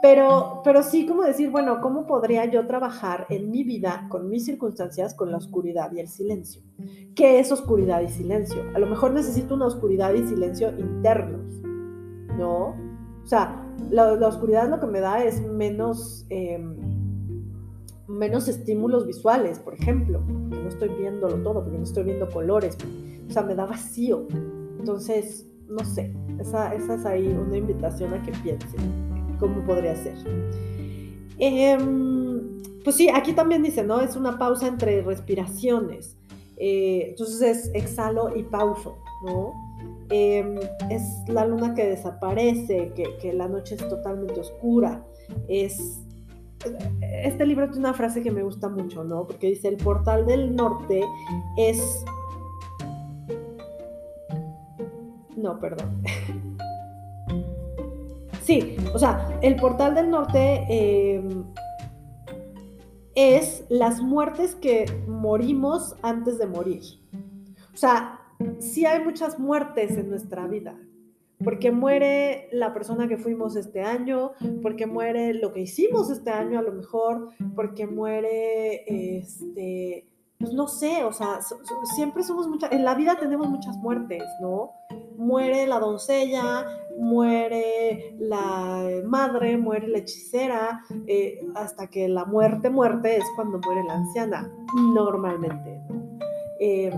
[0.00, 4.44] pero, pero sí como decir, bueno, ¿cómo podría yo trabajar en mi vida, con mis
[4.44, 6.62] circunstancias, con la oscuridad y el silencio?
[7.16, 8.62] ¿Qué es oscuridad y silencio?
[8.74, 11.60] A lo mejor necesito una oscuridad y silencio internos,
[12.38, 12.76] ¿no?
[13.24, 16.26] O sea, la, oscuridad lo que me da es menos...
[16.30, 16.76] Em,
[18.08, 22.78] menos estímulos visuales, por ejemplo, porque no estoy viéndolo todo, porque no estoy viendo colores,
[23.28, 24.26] o sea, me da vacío.
[24.78, 29.07] Entonces, no sé, esa, esa es ahí una invitación a que piensen
[29.38, 30.16] cómo podría ser.
[31.38, 34.00] Em, pues sí, aquí también dice, ¿no?
[34.00, 36.16] Es una pausa entre respiraciones.
[36.56, 39.52] Eh, entonces es exhalo y pauso, ¿no?
[40.10, 40.58] Em,
[40.90, 45.04] es la luna que desaparece, que, que la noche es totalmente oscura,
[45.48, 46.00] es
[47.24, 49.26] este libro tiene una frase que me gusta mucho, ¿no?
[49.26, 51.04] Porque dice, el portal del norte
[51.56, 52.04] es...
[55.36, 56.02] No, perdón.
[58.48, 61.44] sí, o sea, el portal del norte em,
[63.14, 66.82] es las muertes que morimos antes de morir.
[67.74, 68.20] O sea,
[68.58, 70.74] sí hay muchas muertes en nuestra vida,
[71.44, 74.32] porque muere la persona que fuimos este año,
[74.62, 80.08] porque muere lo que hicimos este año a lo mejor, porque muere, este,
[80.38, 81.40] pues no sé, o sea,
[81.94, 84.72] siempre somos muchas, en la vida tenemos muchas muertes, ¿no?
[85.18, 86.64] Muere la doncella,
[86.96, 93.84] muere la madre, muere la hechicera, eh, hasta que la muerte, muerte es cuando muere
[93.84, 94.50] la anciana,
[94.94, 96.18] normalmente, ¿no?
[96.60, 96.92] Eh,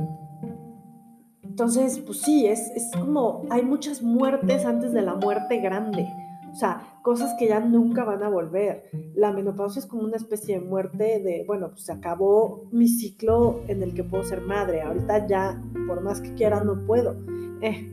[1.61, 6.09] entonces, pues sí, es, como, hay muchas muertes antes de la muerte grande.
[6.50, 8.85] O sea, cosas que ya nunca van a volver.
[9.14, 13.61] La menopausia es como una especie de muerte de, bueno, pues se acabó mi ciclo
[13.68, 14.80] en el que puedo ser madre.
[14.80, 17.16] Ahorita ya, por más que quiera, no puedo.
[17.62, 17.90] Eh.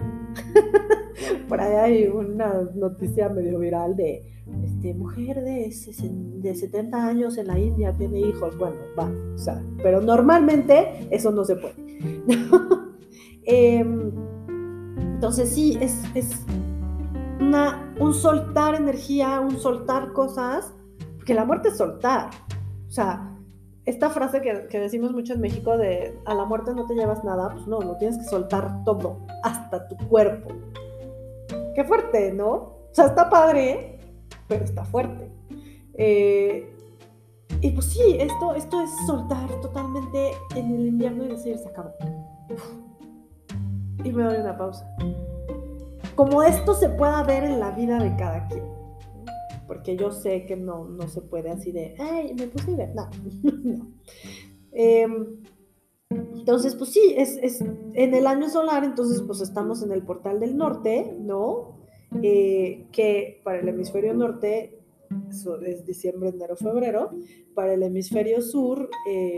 [1.49, 4.23] por ahí hay una noticia medio viral de
[4.63, 5.73] este, mujer de,
[6.41, 8.57] de 70 años en la India tiene hijos.
[8.57, 11.75] Bueno, va, o sea, pero normalmente eso no se puede.
[13.49, 14.11] Em,
[14.97, 16.45] entonces sí, es,
[17.39, 20.73] una, un soltar energía, un soltar cosas,
[21.15, 22.29] porque la muerte es soltar.
[22.87, 23.36] O sea,
[23.87, 27.49] esta frase que, decimos mucho en México de a la muerte no te llevas nada,
[27.53, 30.49] pues no, no tienes que soltar todo, hasta tu cuerpo.
[31.73, 32.51] Qué fuerte, ¿no?
[32.51, 33.97] O sea, está padre,
[34.49, 35.31] pero está fuerte.
[35.93, 36.69] Eh,
[37.61, 41.93] y pues sí, esto, esto es soltar totalmente en el invierno y decir, se acabó
[44.03, 44.85] y me doy una pausa.
[46.15, 48.76] Como esto se pueda ver en la vida de cada quien.
[49.67, 52.95] Porque yo sé que no, no se puede así de, ay, me puse a ver.
[52.95, 53.09] No,
[53.63, 53.91] no.
[54.71, 55.37] Em,
[56.09, 60.39] entonces, pues sí, es, es, en el año solar, entonces pues estamos en el portal
[60.39, 61.77] del norte, ¿no?
[62.23, 64.79] Eh, que para el hemisferio norte
[65.65, 67.11] es diciembre, enero, febrero.
[67.53, 69.37] Para el hemisferio sur, eh,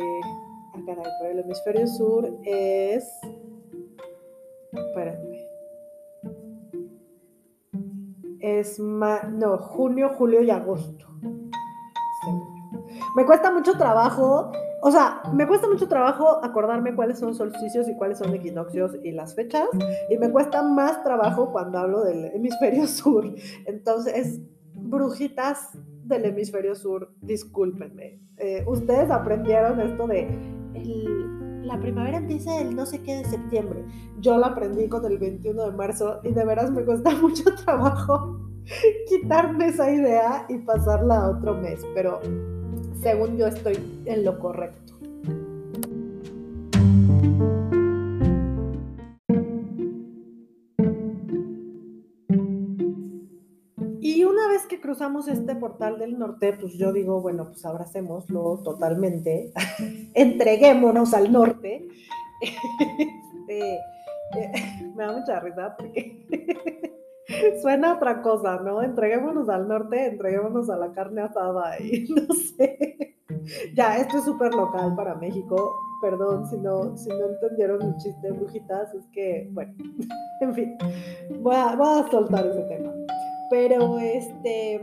[0.75, 3.05] ah, para el hemisferio sur es
[8.59, 11.05] Es no, junio, julio y agosto.
[13.15, 17.95] Me cuesta mucho trabajo, o sea, me cuesta mucho trabajo acordarme cuáles son solsticios y
[17.95, 19.69] cuáles son equinoccios y las fechas,
[20.09, 23.33] y me cuesta más trabajo cuando hablo del hemisferio sur.
[23.65, 24.41] Entonces,
[24.73, 25.69] brujitas
[26.03, 28.19] del hemisferio sur, discúlpenme.
[28.35, 30.27] Eh, ustedes aprendieron esto de
[30.73, 33.85] el la primavera empieza el no sé qué de septiembre.
[34.19, 38.48] Yo la aprendí con el 21 de marzo y de veras me cuesta mucho trabajo
[39.07, 42.19] quitarme esa idea y pasarla a otro mes, pero
[43.01, 44.89] según yo estoy en lo correcto.
[54.89, 59.53] cruzamos este portal del norte, pues yo digo, bueno, pues abracémoslo totalmente,
[60.13, 61.87] entreguémonos al norte.
[63.49, 63.79] Este,
[64.95, 66.23] me da mucha risa porque
[67.61, 68.81] suena otra cosa, ¿no?
[68.81, 73.15] Entreguémonos al norte, entreguémonos a la carne asada y no sé.
[73.73, 75.75] Ya, esto es súper local para México.
[76.01, 79.73] perdón si no, si no entendieron mi chiste brujitas, es que, bueno,
[80.41, 80.77] en fin,
[81.39, 82.93] voy a, voy a soltar ese tema.
[83.49, 84.81] Pero este,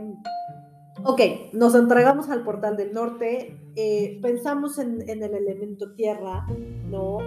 [1.05, 1.21] ok,
[1.53, 6.45] nos entregamos al portal del norte, eh, pensamos en, en, el elemento tierra,
[6.89, 7.19] ¿no?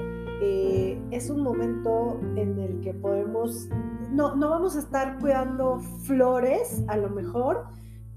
[0.42, 3.68] Eh, es un momento en el que podemos,
[4.10, 7.66] no, no vamos a estar cuidando flores a lo mejor,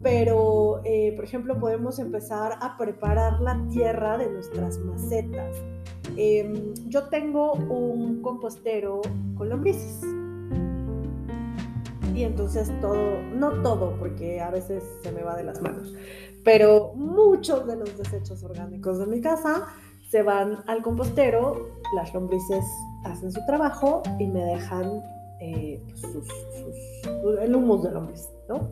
[0.02, 5.56] pero eh, por ejemplo podemos empezar a preparar la tierra de nuestras macetas.
[6.18, 9.02] Em, yo tengo un compostero
[9.36, 10.02] con lombrices.
[12.14, 15.96] Y entonces todo, no todo, porque a veces se me va de las manos,
[16.44, 19.68] pero muchos de los desechos orgánicos de mi casa
[20.10, 22.64] se van al compostero, las lombrices
[23.04, 25.02] hacen su trabajo y me dejan
[25.40, 28.72] eh, pues, el humus de lombriz, ¿no?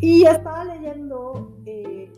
[0.00, 2.10] Y estaba leyendo, eh,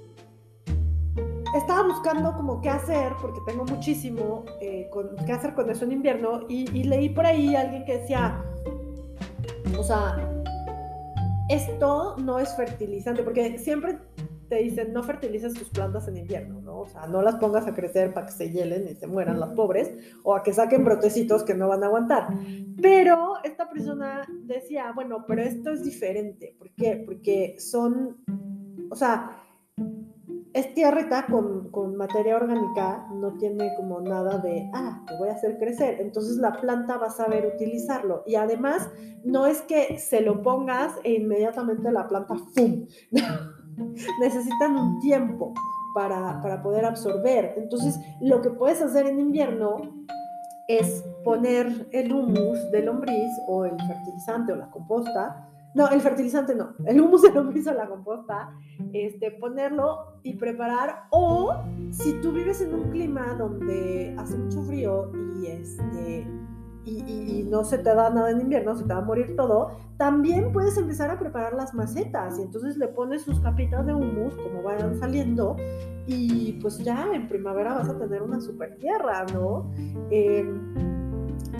[1.54, 5.92] estaba buscando como qué hacer, porque tengo muchísimo eh, con, qué hacer con eso en
[5.92, 8.42] invierno, y, y leí por ahí a alguien que decía,
[9.78, 10.16] o sea,
[11.48, 13.98] esto no es fertilizante, porque siempre
[14.48, 16.80] te dicen no fertilices tus plantas en invierno, ¿no?
[16.80, 19.52] O sea, no las pongas a crecer para que se hielen y se mueran las
[19.52, 22.28] pobres, o a que saquen brotecitos que no van a aguantar.
[22.80, 26.54] Pero esta persona decía, bueno, pero esto es diferente.
[26.58, 27.02] ¿Por qué?
[27.04, 28.18] Porque son,
[28.90, 29.42] o sea,
[30.52, 35.34] es tierrita con, con, materia orgánica, no tiene como nada de, ah, te voy a
[35.34, 36.00] hacer crecer.
[36.00, 38.22] Entonces la planta va a saber utilizarlo.
[38.26, 38.88] Y además,
[39.22, 42.86] no es que se lo pongas e inmediatamente la planta, ¡fum!
[44.20, 45.52] necesitan un tiempo
[45.94, 47.54] para, para poder absorber.
[47.56, 49.78] Entonces, lo que puedes hacer en invierno
[50.68, 55.48] es poner el humus de lombriz o el fertilizante o la composta.
[55.74, 58.50] No, el fertilizante no, el humus de lombriz o la composta,
[58.92, 61.04] este, ponerlo y preparar.
[61.10, 61.54] O
[61.90, 66.26] si tú vives en un clima donde hace mucho frío y este,
[66.86, 70.52] y, no se te da nada en invierno, se te va a morir todo, también
[70.52, 74.62] puedes empezar a preparar las macetas y entonces le pones sus capitas de humus como
[74.62, 75.56] vayan saliendo
[76.06, 79.70] y pues ya en primavera vas a tener una super tierra, ¿no?
[80.10, 80.74] Em,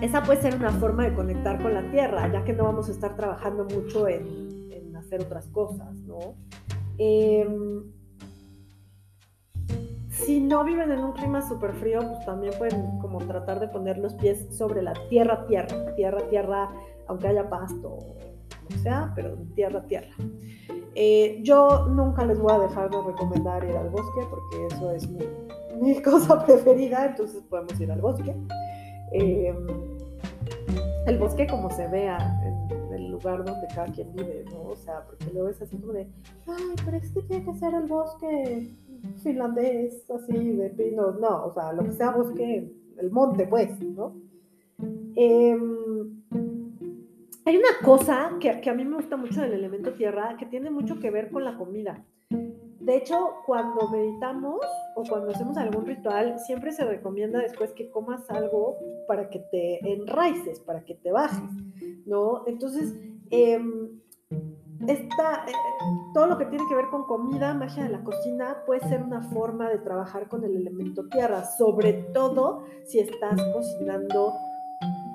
[0.01, 2.91] esa puede ser una forma de conectar con la tierra, ya que no vamos a
[2.91, 4.47] estar trabajando mucho en,
[4.95, 6.35] hacer otras cosas, ¿no?
[6.97, 7.47] Eh,
[10.25, 13.97] si no viven en un clima súper frío, pues también pueden como tratar de poner
[13.97, 16.69] los pies sobre la tierra, tierra, tierra, tierra,
[17.07, 18.15] aunque haya pasto o
[18.69, 20.13] lo sea, pero tierra, tierra.
[20.95, 25.07] Eh, yo nunca les voy a dejar de recomendar ir al bosque porque eso es
[25.09, 28.35] mi, cosa preferida, entonces podemos ir al bosque.
[29.11, 29.67] Em,
[31.05, 34.71] el bosque como se vea en el lugar donde cada quien vive, ¿no?
[34.71, 36.09] O sea, porque luego es así como de,
[36.47, 38.75] ay, pero es que tiene que ser el bosque
[39.23, 44.15] finlandés, así de pinos, no, o sea, lo que sea bosque, el monte, pues, ¿no?
[45.15, 46.23] Em,
[47.45, 50.69] hay una cosa que, que, a mí me gusta mucho del elemento tierra, que tiene
[50.69, 52.05] mucho que ver con la comida.
[52.29, 54.61] De hecho, cuando meditamos
[54.95, 59.93] o cuando hacemos algún ritual, siempre se recomienda después que comas algo para que te
[59.93, 61.51] enraices, para que te bajes,
[62.05, 62.47] ¿no?
[62.47, 62.95] Entonces,
[63.29, 63.59] eh,
[64.85, 65.53] esta, eh,
[66.13, 69.21] todo lo que tiene que ver con comida, magia de la cocina, puede ser una
[69.21, 74.33] forma de trabajar con el elemento tierra, sobre todo si estás cocinando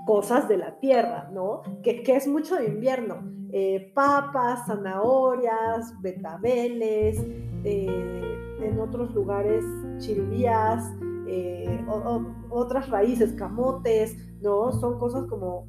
[0.04, 1.62] cosas de la tierra, ¿no?
[1.82, 3.22] Que, es mucho de invierno.
[3.52, 7.18] Eh, papas, zanahorias, betabeles,
[7.64, 9.64] eh, en otros lugares
[9.98, 10.92] chiribías,
[12.50, 14.72] otras raíces, camotes, ¿no?
[14.72, 15.66] Son cosas como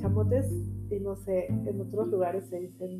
[0.00, 0.46] camotes
[0.90, 2.98] y no sé, en otros lugares se dicen.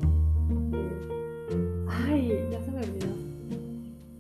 [1.89, 3.07] Ay, ya se me olvidó.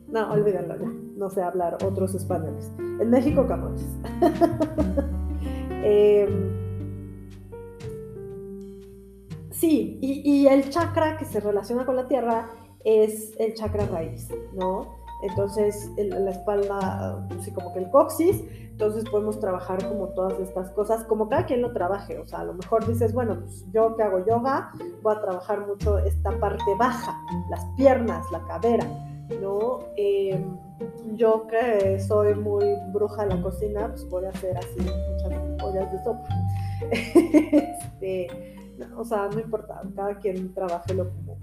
[0.08, 0.88] No, olvídalo ya.
[1.16, 2.70] No sé hablar otros españoles.
[2.78, 3.86] En México, camotes.
[5.88, 6.50] Em,
[9.52, 12.48] sí, y, y el chakra que se relaciona con la tierra
[12.84, 15.05] es el chakra raíz, ¿no?
[15.22, 21.28] Entonces, la espalda, como que el coxis, entonces podemos trabajar como todas estas cosas, como
[21.28, 22.18] cada quien lo trabaje.
[22.18, 24.70] O sea, a lo mejor dices, bueno, pues yo que hago yoga,
[25.02, 27.16] voy a trabajar mucho esta parte baja,
[27.48, 28.86] las piernas, la cadera,
[29.40, 29.80] ¿no?
[29.96, 30.58] Em,
[31.14, 35.92] yo que soy muy bruja en la cocina, pues voy a hacer así muchas ollas
[35.92, 36.28] de sopa.
[36.92, 38.28] este,
[38.94, 41.38] o sea, no importa, cada quien trabajelo como,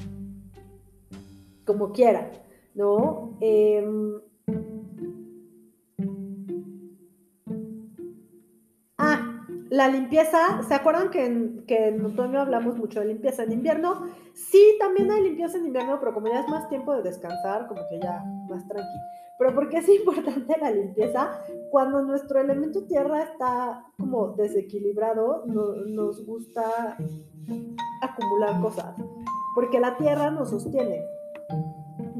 [1.66, 2.30] como quiera,
[2.76, 3.38] ¿no?
[3.42, 4.20] Em,
[9.74, 13.42] la limpieza, ¿se acuerdan que en, que en otoño hablamos mucho de limpieza?
[13.42, 14.04] En invierno,
[14.36, 17.82] sí, también hay limpieza en invierno, pero como ya es más tiempo de descansar, como
[17.90, 19.00] que ya más tranqui.
[19.40, 21.32] Pero ¿por qué es importante la limpieza?
[21.72, 26.96] Cuando nuestro elemento tierra está como desequilibrado, nos gusta
[28.04, 28.96] acumular cosas,
[29.56, 31.04] porque la tierra nos sostiene.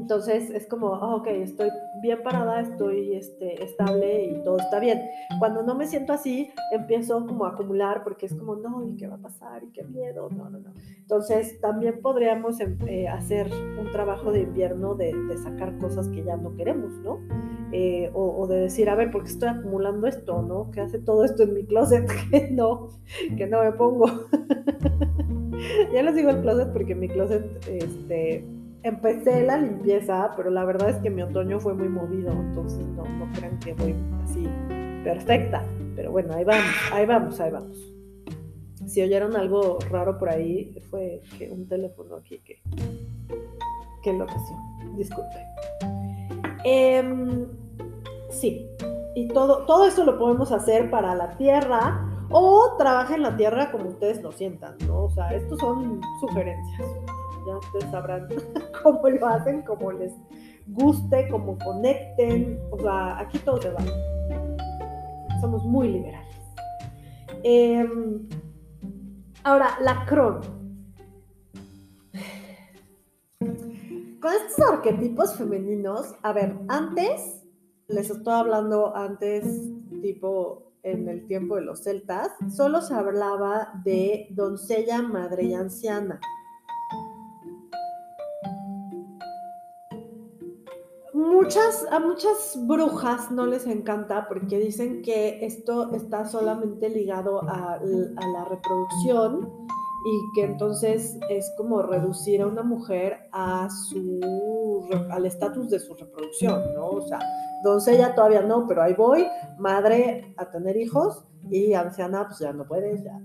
[0.04, 1.70] Entonces es como, oh, ok, estoy
[2.02, 5.00] bien parada, estoy este, estable y todo está bien.
[5.38, 9.06] Cuando no me siento así, empiezo como a acumular porque es como, no, ¿y qué
[9.06, 9.64] va a pasar?
[9.64, 10.28] ¿Y qué miedo?
[10.28, 10.74] No, no, no.
[10.98, 13.50] Entonces también podríamos em, eh, hacer
[13.80, 17.20] un trabajo de invierno de, sacar cosas que ya no queremos, ¿no?
[17.72, 20.70] Eh, o, de decir, a ver, ¿por qué estoy acumulando esto, no?
[20.70, 22.06] ¿Qué hace todo esto en mi closet?
[22.30, 22.88] que no,
[23.38, 24.04] que no me pongo.
[25.94, 28.44] ya les digo el closet porque mi closet, este
[28.84, 33.02] empecé la limpieza, pero la verdad es que mi otoño fue muy movido, entonces no,
[33.02, 34.46] no crean que voy así
[35.02, 35.64] perfecta.
[35.96, 37.76] Pero bueno, ahí vamos, ahí vamos, ahí vamos.
[38.86, 42.60] Si oyeron algo raro por ahí, fue que un teléfono aquí que,
[44.02, 44.56] que enloqueció.
[44.96, 45.36] Disculpe.
[46.64, 47.46] Em,
[48.30, 48.68] sí,
[49.14, 53.70] y todo, todo esto lo podemos hacer para la tierra o trabaja en la tierra
[53.70, 55.04] como ustedes lo sientan, ¿no?
[55.04, 56.86] O sea, estos son sugerencias
[57.46, 58.28] ya ustedes sabrán
[58.82, 60.12] cómo lo hacen, cómo les
[60.66, 63.80] guste, cómo conecten, o sea, aquí todo se va.
[65.40, 66.36] Somos muy liberales.
[67.42, 68.26] Em,
[69.42, 70.40] ahora, la cron.
[73.38, 77.42] Con estos arquetipos femeninos, a ver, antes,
[77.88, 79.44] les estoy hablando antes,
[80.00, 86.20] tipo en el tiempo de los celtas, solo se hablaba de doncella, madre y anciana.
[91.24, 97.80] Muchas, a muchas brujas no les encanta porque dicen que esto está solamente ligado a,
[97.82, 99.50] la reproducción
[100.06, 105.94] y que entonces es como reducir a una mujer a su, al estatus de su
[105.94, 106.88] reproducción, ¿no?
[106.88, 107.18] O sea,
[107.62, 109.26] doncella todavía no, pero ahí voy,
[109.58, 113.20] madre a tener hijos y anciana pues ya no puedes, ya.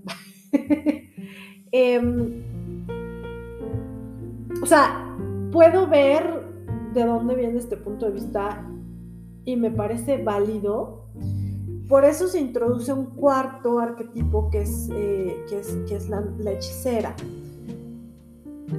[1.72, 2.42] Em,
[4.60, 5.06] o sea,
[5.52, 6.49] puedo ver
[6.92, 8.64] de dónde viene este punto de vista
[9.44, 11.06] y me parece válido.
[11.88, 16.22] Por eso se introduce un cuarto arquetipo que es, eh, que es, que es la,
[16.52, 17.14] hechicera.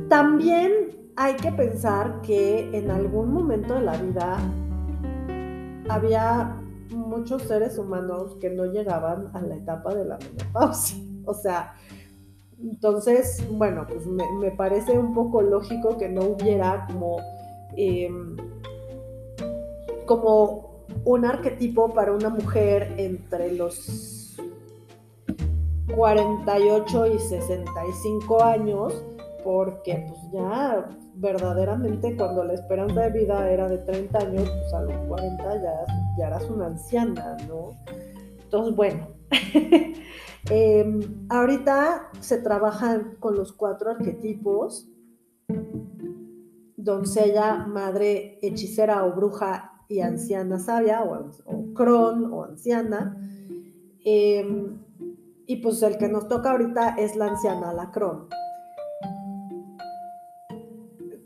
[0.08, 0.72] También
[1.18, 4.38] hay que pensar que en algún momento de la vida
[5.90, 6.56] había
[6.90, 10.98] muchos seres humanos que no llegaban a la etapa de la menopausia.
[11.24, 11.76] O sea,
[12.60, 17.18] entonces, bueno, pues me, me parece un poco lógico que no hubiera como
[17.76, 18.36] Em,
[20.06, 24.38] como un arquetipo para una mujer entre los
[25.96, 29.04] 48 y 65 años,
[29.44, 34.82] porque pues ya verdaderamente cuando la esperanza de vida era de 30 años, pues a
[34.82, 35.86] los 40 ya,
[36.18, 37.72] ya eras una anciana, ¿no?
[38.44, 39.08] Entonces, bueno,
[40.50, 44.88] em, ahorita se trabajan con los cuatro arquetipos
[46.84, 53.18] doncella, madre, hechicera o bruja y anciana sabia, o, o cron o anciana.
[54.04, 54.78] Em,
[55.46, 58.28] y pues el que nos toca ahorita es la anciana, la cron.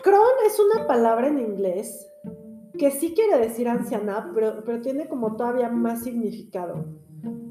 [0.03, 2.07] Cron es una palabra en inglés
[2.77, 6.85] que sí quiere decir anciana, pero, pero tiene como todavía más significado.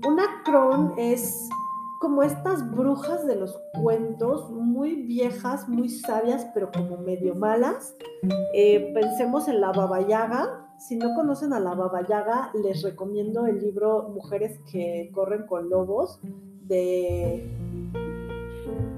[0.06, 1.48] Una cron es
[2.04, 7.96] como estas brujas de los cuentos, muy viejas, muy sabias, pero como medio malas.
[8.52, 10.68] Eh, pensemos en la Baba Yaga.
[10.78, 15.70] Si no conocen a la Baba Yaga, les recomiendo el libro Mujeres que corren con
[15.70, 16.20] lobos
[16.66, 17.50] de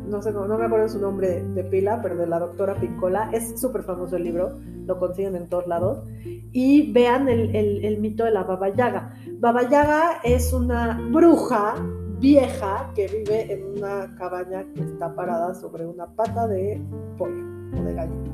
[0.09, 3.31] no sé, no, me acuerdo su nombre de pila, pero de la doctora Pincola.
[3.33, 6.05] Es súper famoso el libro, lo consiguen en todos lados.
[6.25, 9.15] Y vean el, el mito de la Baba Yaga.
[9.39, 11.77] Baba Yaga es una bruja
[12.19, 16.81] vieja que vive en una cabaña que está parada sobre una pata de
[17.19, 17.45] pollo
[17.79, 18.33] o de gallina.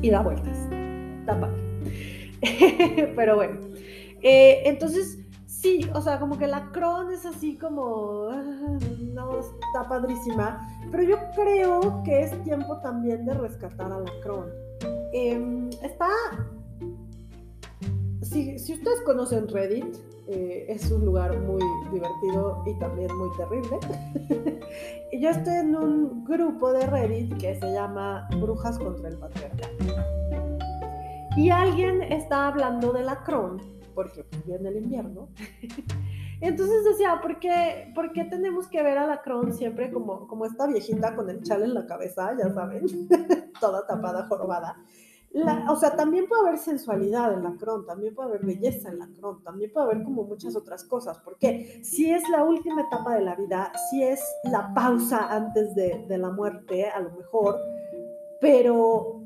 [0.00, 0.58] Y da vueltas.
[1.20, 1.48] Está
[3.16, 3.60] Pero bueno.
[4.22, 8.28] Eh, entonces, sí, o sea, como que la cron es así como.
[8.30, 8.78] Ah,
[9.14, 10.66] no, está padrísima.
[10.90, 14.46] Pero yo creo que es tiempo también de rescatar a la cron.
[15.12, 16.08] Em, está.
[18.22, 19.96] Si, si ustedes conocen Reddit,
[20.28, 21.62] eh, es un lugar muy
[21.92, 23.78] divertido y también muy terrible.
[25.12, 29.72] y yo estoy en un grupo de Reddit que se llama Brujas contra el Patriarcado.
[31.36, 33.60] Y alguien está hablando de la Cron,
[33.94, 35.28] porque pues, viene el invierno,
[36.42, 40.44] Entonces decía, ¿por qué, ¿por qué tenemos que ver a la Cron siempre como, como
[40.44, 42.84] esta viejita con el chal en la cabeza, ya saben,
[43.60, 44.76] toda tapada, jorobada?
[45.68, 49.08] O sea, también puede haber sensualidad en la cron, también puede haber belleza en la
[49.18, 53.22] cron, también puede haber como muchas otras cosas, porque si es la última etapa de
[53.22, 57.58] la vida, si es la pausa antes de, de la muerte, a lo mejor,
[58.40, 59.22] pero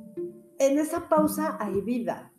[0.59, 2.33] en esa pausa hay vida.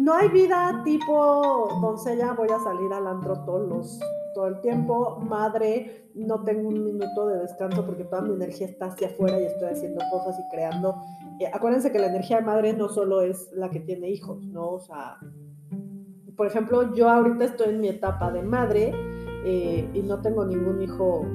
[0.00, 4.00] No hay vida tipo doncella, voy a salir al antro todos los
[4.34, 8.86] todo el tiempo, madre, no tengo un minuto de descanso porque toda mi energía está
[8.86, 11.02] hacia afuera y estoy haciendo cosas y creando.
[11.38, 14.70] Eh, acuérdense que la energía de madre no solo es la que tiene hijos, ¿no?
[14.70, 15.18] O sea,
[16.34, 18.92] por ejemplo, yo ahorita estoy en mi etapa de madre
[19.44, 21.26] eh, y no tengo ningún hijo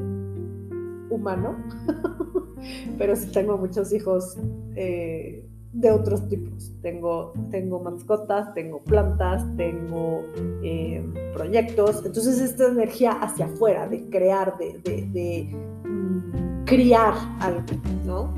[1.11, 1.55] humano,
[2.97, 4.38] pero sí tengo muchos hijos
[4.76, 5.45] eh,
[5.76, 6.72] de otros tipos.
[6.82, 10.24] Tengo, tengo mascotas, tengo plantas, tengo
[10.64, 11.04] eh,
[11.34, 12.02] proyectos.
[12.06, 15.50] Entonces esta energía hacia afuera, de crear, de,
[15.84, 17.62] mm, criar algo,
[18.06, 18.34] ¿no?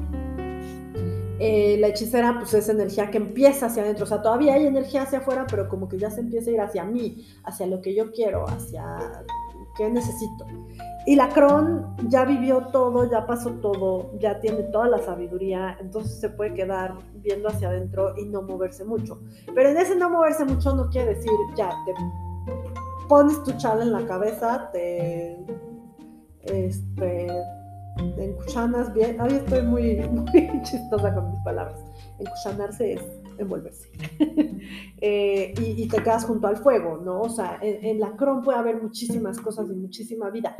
[1.39, 5.03] Eh, la hechicera, pues es energía que empieza hacia adentro, o sea, todavía hay energía
[5.03, 7.93] hacia afuera, pero como que ya se empieza a ir hacia mí, hacia lo que
[7.93, 8.97] yo quiero, hacia
[9.77, 10.47] qué necesito.
[11.07, 16.19] Y la Cron ya vivió todo, ya pasó todo, ya tiene toda la sabiduría, entonces
[16.19, 19.21] se puede quedar viendo hacia adentro y no moverse mucho.
[19.55, 21.93] Pero en ese no moverse mucho no quiere decir, ya, te
[23.07, 25.45] pones tu chala en la cabeza, te,
[26.43, 27.27] este,
[28.17, 29.21] te encuchanas bien.
[29.21, 31.79] Hoy estoy muy, muy chistosa con mis palabras.
[32.19, 33.01] Encuchanarse es
[33.37, 33.89] envolverse.
[34.99, 37.21] Eh, y, te quedas junto al fuego, ¿no?
[37.21, 40.55] O sea, en, la Cron puede haber muchísimas cosas y muchísima vida.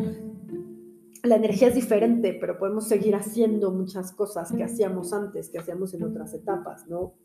[1.24, 5.94] La energía es diferente, pero podemos seguir haciendo muchas cosas que hacíamos antes, que hacíamos
[5.96, 7.16] en otras etapas, ¿no?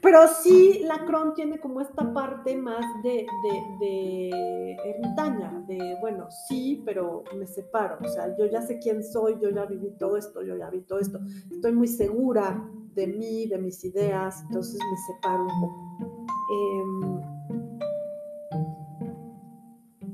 [0.00, 6.30] Pero sí, la Cron tiene como esta parte más de, de, de, ermitaña, de, bueno,
[6.30, 10.16] sí, pero me separo, o sea, yo ya sé quién soy, yo ya viví todo
[10.16, 11.18] esto, yo ya vi todo esto,
[11.50, 16.26] estoy muy segura de mí, de mis ideas, entonces me separo un poco.
[16.50, 17.18] Em,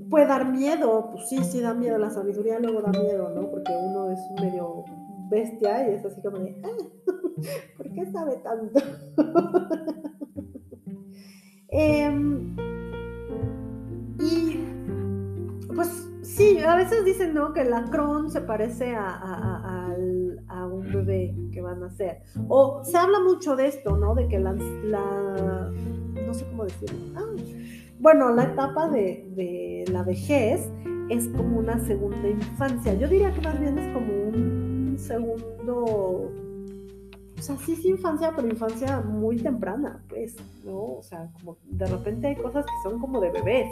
[0.09, 3.51] puede dar miedo, pues sí, sí da miedo, la sabiduría luego da miedo, ¿no?
[3.51, 4.85] Porque uno es medio
[5.29, 6.69] bestia y es así como de, ah,
[7.77, 8.81] ¿por qué sabe tanto?
[11.77, 12.55] Em,
[14.21, 14.61] y
[15.75, 17.53] pues sí, a veces dicen, ¿no?
[17.53, 19.65] Que la cron se parece a
[20.67, 22.23] un bebé que van a hacer.
[22.49, 24.15] O se habla mucho de esto, ¿no?
[24.15, 26.99] De que la, no sé cómo decirlo.
[27.17, 27.25] Ah,
[27.99, 30.69] bueno, la etapa de, de, la vejez
[31.09, 32.95] es como una segunda infancia.
[32.95, 36.33] Yo diría que más bien es como un segundo,
[37.45, 40.35] o sea, sí es infancia, pero infancia muy temprana, pues,
[40.65, 40.95] ¿no?
[40.95, 43.67] O sea, como de repente hay cosas que son como de bebés.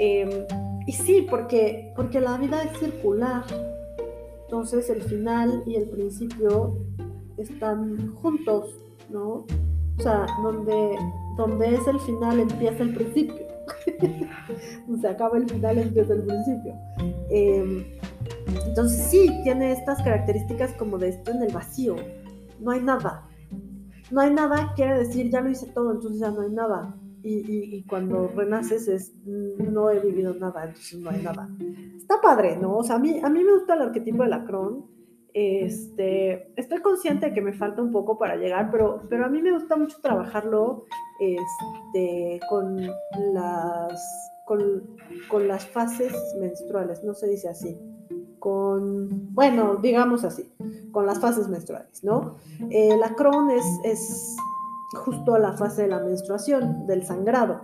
[0.00, 0.28] Em,
[0.88, 3.44] y sí, porque, porque la vida es circular,
[4.42, 6.78] entonces el final y el principio
[7.38, 8.76] están juntos,
[9.08, 9.46] ¿no?
[9.98, 10.98] O sea, donde,
[11.36, 13.46] donde es el final empieza el principio.
[15.00, 16.74] se acaba el final empieza el principio.
[17.30, 17.84] Em,
[18.66, 21.94] entonces sí, tiene estas características como de esto en el vacío.
[22.60, 23.28] No hay nada.
[24.10, 26.96] No hay nada quiere decir ya lo hice todo, entonces ya no hay nada
[27.28, 31.48] y, cuando renaces es, no he vivido nada, entonces no hay nada.
[31.96, 32.76] Está padre, ¿no?
[32.76, 34.86] O sea, a mí, a mí me gusta el arquetipo de la Cron.
[35.32, 39.42] Este, estoy consciente de que me falta un poco para llegar, pero, pero a mí
[39.42, 40.84] me gusta mucho trabajarlo
[41.20, 42.80] este, con,
[43.34, 44.96] las, con,
[45.28, 47.78] con las fases menstruales, no se dice así
[48.38, 50.52] con, bueno, digamos así,
[50.92, 52.36] con las fases menstruales, ¿no?
[52.70, 54.36] Eh, la Cron es, es
[54.94, 57.60] justo la fase de la menstruación, del sangrado.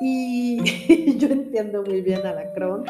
[0.00, 0.62] Y
[1.18, 2.84] yo entiendo muy bien a la Cron,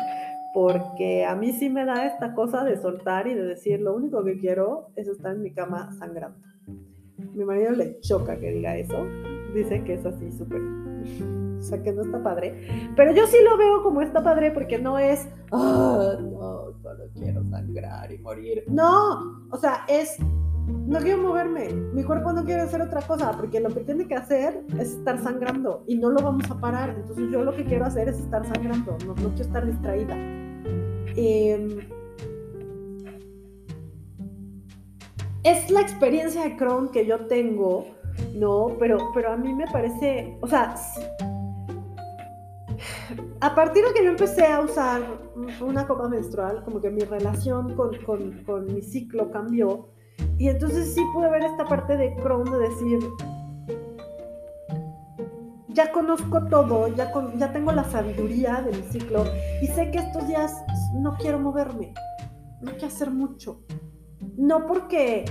[0.54, 4.24] porque a mí sí me da esta cosa de soltar y de decir, lo único
[4.24, 6.38] que quiero es estar en mi cama sangrando.
[7.34, 9.04] Mi marido le choca que diga eso,
[9.54, 10.60] dice que es así súper,
[11.64, 12.92] o sea, que no está padre.
[12.94, 17.42] Pero yo sí lo veo como está padre porque no es, ah, no, solo quiero
[17.44, 18.64] sangrar y morir.
[18.68, 20.18] No, o sea, es
[20.66, 24.14] no quiero moverme, mi cuerpo no quiere hacer otra cosa, porque lo que tiene que
[24.14, 26.90] hacer es estar sangrando y no lo vamos a parar.
[26.90, 30.14] Entonces yo lo que quiero hacer es estar sangrando, no, quiero estar distraída.
[31.16, 31.78] Em,
[35.42, 37.86] es la experiencia de Crohn que yo tengo,
[38.34, 38.76] ¿no?
[38.78, 40.74] Pero, pero a mí me parece, o sea,
[43.40, 45.02] a partir de que yo empecé a usar
[45.60, 47.96] una copa menstrual, como que mi relación con,
[48.44, 49.88] con mi ciclo cambió
[50.38, 52.98] y entonces sí pude ver esta parte de Crohn de decir,
[55.68, 59.24] ya conozco todo, ya, ya tengo la sabiduría de mi ciclo
[59.60, 60.54] y sé que estos días
[60.94, 61.92] no quiero moverme,
[62.60, 63.62] no quiero hacer mucho.
[64.36, 65.24] No porque,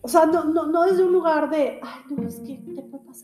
[0.00, 2.62] o sea, no, no, no desde un lugar de, ay, no, es que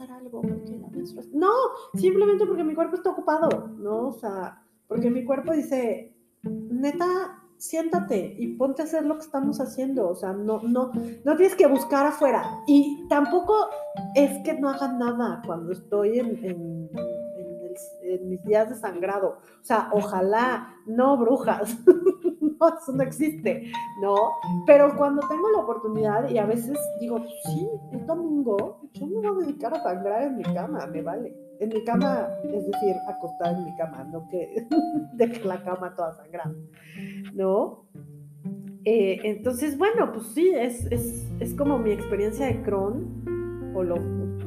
[0.01, 0.89] algo, porque la
[1.33, 1.53] No,
[1.95, 4.09] simplemente porque mi cuerpo está ocupado, ¿no?
[4.09, 9.61] O sea, porque mi cuerpo dice, neta, siéntate y ponte a hacer lo que estamos
[9.61, 10.09] haciendo.
[10.09, 10.93] O sea, no, no,
[11.25, 12.63] no tienes que buscar afuera.
[12.67, 13.69] Y tampoco
[14.15, 16.89] es que no hagan nada cuando estoy en, en,
[18.29, 19.39] mis días de sangrado.
[19.61, 21.77] O sea, ojalá, no brujas.
[22.61, 23.71] no, eso no existe,
[24.03, 24.15] ¿no?
[24.67, 29.27] Pero cuando tengo la oportunidad y a veces digo, sí, es domingo, yo me voy
[29.27, 31.35] a dedicar a sangrar en mi cama, me vale.
[31.61, 34.67] En mi cama, es decir, acostada en mi cama, no que
[35.15, 36.55] deje la cama toda sangrada,
[37.35, 37.85] ¿no?
[38.85, 43.97] Eh, entonces, bueno, pues sí, es, es, es, como mi experiencia de Crohn, o lo,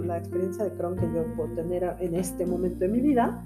[0.06, 3.44] la experiencia de Crohn que yo puedo tener en este momento de mi vida.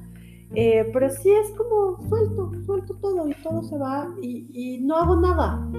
[0.56, 5.18] Eh, pero sí es como suelto, suelto todo y todo se va y, no hago
[5.18, 5.70] nada.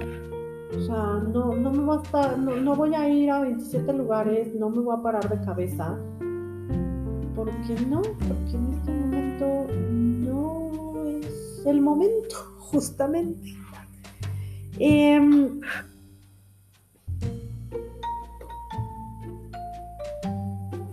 [0.77, 4.55] O sea, no, no me voy a no, no, voy a ir a 27 lugares,
[4.55, 5.97] no me voy a parar de cabeza.
[7.35, 8.03] ¿Por qué no?
[8.03, 13.57] Porque en este momento no es el momento, justamente.
[14.79, 15.51] Eh,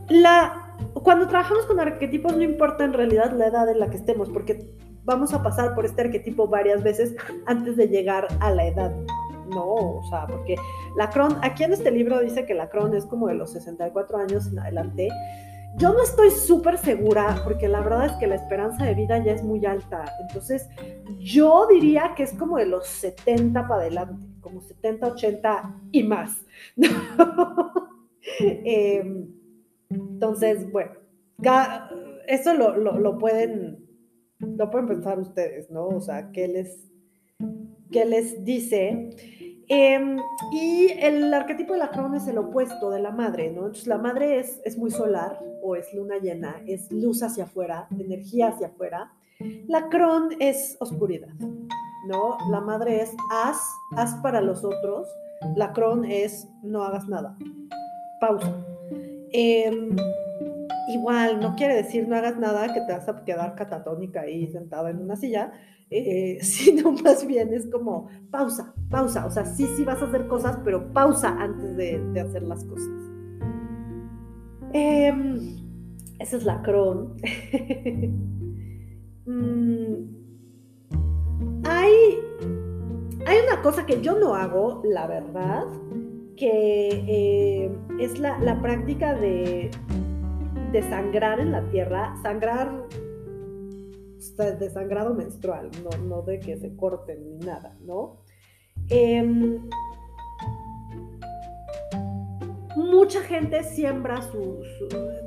[0.10, 0.63] la,
[1.04, 4.74] cuando trabajamos con arquetipos no importa en realidad la edad en la que estemos, porque
[5.04, 8.94] vamos a pasar por este arquetipo varias veces antes de llegar a la edad.
[9.50, 10.56] No, o sea, porque
[10.98, 14.18] la Cron, aquí en este libro dice que la Cron es como de los 64
[14.18, 15.10] años en adelante.
[15.78, 19.34] Yo no estoy súper segura porque la verdad es que la esperanza de vida ya
[19.34, 20.06] es muy alta.
[20.22, 20.70] Entonces,
[21.20, 26.38] yo diría que es como de los 70 para adelante, como 70, 80 y más.
[28.40, 29.04] eh,
[29.90, 30.92] entonces, bueno,
[32.28, 33.86] eso lo, pueden,
[34.40, 35.88] lo pueden pensar ustedes, ¿no?
[35.88, 36.92] O sea, ¿qué les,
[37.92, 39.10] qué les dice?
[39.68, 40.18] Em,
[40.52, 43.62] y el arquetipo de la crón es el opuesto de la madre, ¿no?
[43.62, 47.88] Entonces la madre es, es muy solar o es luna llena, es luz hacia afuera,
[47.98, 49.14] energía hacia afuera.
[49.68, 51.34] La cron es oscuridad,
[52.08, 52.38] ¿no?
[52.50, 53.62] La madre es haz,
[53.96, 55.08] haz para los otros.
[55.56, 57.38] La cron es no hagas nada.
[58.20, 58.73] Pausa.
[59.36, 59.96] Em,
[60.90, 64.92] igual, no quiere decir no hagas nada que te vas a quedar catatónica ahí sentada
[64.92, 65.52] en una silla,
[65.90, 70.28] eh, sino más bien es como pausa, pausa, o sea, sí, sí vas a hacer
[70.28, 72.92] cosas, pero pausa antes de, hacer las cosas.
[74.72, 75.58] Em,
[76.20, 77.16] esa es la cron.
[79.26, 80.04] Mm,
[81.64, 81.92] hay,
[83.26, 85.64] hay una cosa que yo no hago, la verdad,
[86.38, 89.70] que eh, es la, práctica de,
[90.72, 92.88] de, sangrar en la tierra, sangrar
[94.38, 95.70] de sangrado menstrual,
[96.08, 98.18] no, de que se corten ni nada, ¿no?
[98.90, 99.70] Em,
[102.76, 104.64] mucha gente siembra su,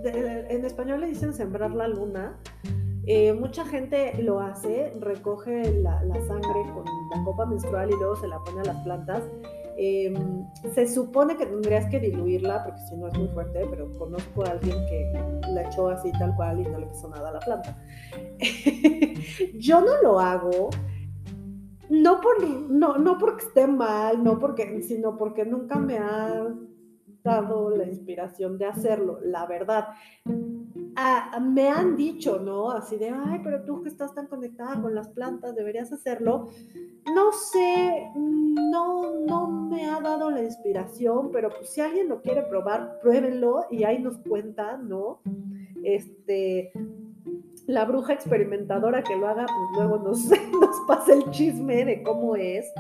[0.05, 2.41] en español le dicen sembrar la luna,
[3.07, 8.17] eh, mucha gente lo hace, recoge la, la, sangre con la copa menstrual y luego
[8.17, 9.23] se la pone a las plantas
[9.79, 14.45] Em, se supone que tendrías que diluirla porque si no es muy fuerte, pero conozco
[14.45, 15.13] a alguien que
[15.53, 17.77] la echó así tal cual y no le pasó nada a la planta.
[19.59, 20.71] Yo no lo hago,
[21.91, 26.47] no, por, no, no porque esté mal, no porque, sino porque nunca me ha
[27.23, 29.89] dado la inspiración de hacerlo, la verdad.
[30.99, 32.71] Ah, me han dicho, ¿no?
[32.71, 36.49] Así de, ay, pero tú que estás tan conectada con las plantas, deberías hacerlo.
[37.15, 42.43] No sé, no, no me ha dado la inspiración, pero pues si alguien lo quiere
[42.43, 45.21] probar, pruébenlo y ahí nos cuenta, ¿no?
[45.83, 46.73] Este,
[47.67, 50.25] la bruja experimentadora que lo haga, pues luego nos,
[50.61, 52.73] nos pasa el chisme de cómo es.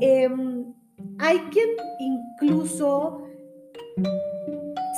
[0.00, 0.72] Em,
[1.18, 3.28] hay quien incluso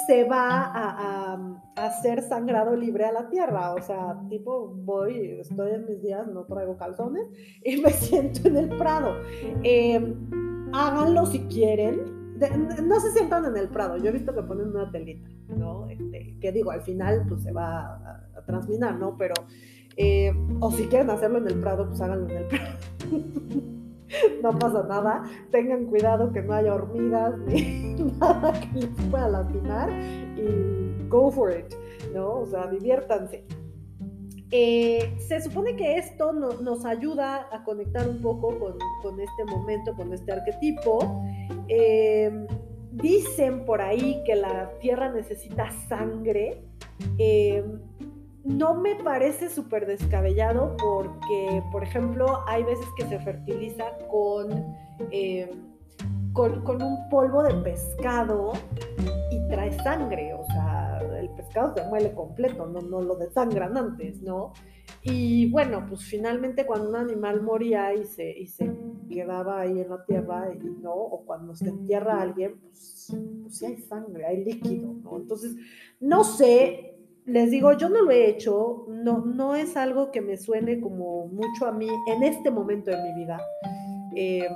[0.06, 3.74] se va a, hacer sangrado libre a la tierra.
[3.74, 7.26] O sea, tipo, voy, estoy en mis días, no traigo calzones
[7.64, 9.14] y me siento en el prado.
[9.62, 10.14] Em,
[10.72, 12.34] háganlo si quieren.
[12.86, 13.96] no se sientan en el prado.
[13.96, 15.88] Yo he visto que ponen una telita, ¿no?
[15.88, 19.16] Este, que digo, al final pues se va a, transminar, ¿no?
[19.16, 19.34] Pero,
[19.96, 22.68] eh, o si quieren hacerlo en el prado, pues háganlo en el prado.
[24.42, 25.22] no pasa nada.
[25.50, 29.90] Tengan cuidado que no haya hormigas ni nada que les pueda lastimar
[30.36, 31.74] y go for it,
[32.14, 32.40] ¿no?
[32.40, 33.44] O sea, diviértanse.
[34.52, 38.58] Eh, se supone que esto nos ayuda a conectar un poco
[39.02, 41.22] con, este momento, con este arquetipo.
[41.68, 42.46] Em,
[42.90, 46.64] dicen por ahí que la tierra necesita sangre
[47.18, 47.64] Eh,
[48.44, 54.50] no me parece súper descabellado porque, por ejemplo, hay veces que se fertiliza con,
[55.10, 55.50] eh,
[56.32, 58.52] con, con, un polvo de pescado
[59.30, 64.22] y trae sangre, o sea, el pescado se muele completo, no, no lo desangran antes,
[64.22, 64.52] ¿no?
[65.02, 68.70] Y bueno, pues finalmente cuando un animal moría y se, y se
[69.08, 70.92] quedaba ahí en la tierra, ¿no?
[70.92, 75.16] O cuando se entierra alguien, pues, pues sí hay sangre, hay líquido, ¿no?
[75.16, 75.56] Entonces,
[76.00, 76.89] no sé,
[77.30, 81.26] les digo, yo no lo he hecho, no, no es algo que me suene como
[81.28, 83.40] mucho a mí en este momento de mi vida,
[84.16, 84.48] eh,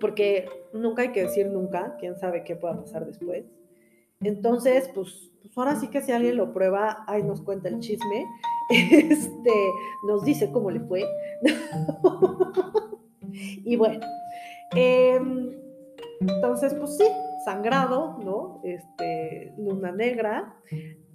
[0.00, 3.44] porque nunca hay que decir nunca, quién sabe qué pueda pasar después.
[4.20, 8.24] Entonces, pues, pues ahora sí que si alguien lo prueba, ahí nos cuenta el chisme,
[8.70, 9.72] este,
[10.06, 11.04] nos dice cómo le fue.
[13.32, 14.06] y bueno,
[14.76, 15.20] eh,
[16.20, 17.06] entonces, pues sí,
[17.44, 18.60] sangrado, ¿no?
[18.64, 20.54] Este, luna negra.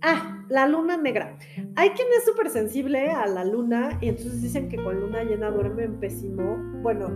[0.02, 1.38] Ah, la luna negra.
[1.76, 5.50] Hay quien es súper sensible a la luna y entonces dicen que con luna llena
[5.52, 6.58] duermen pésimo.
[6.82, 7.08] Bueno,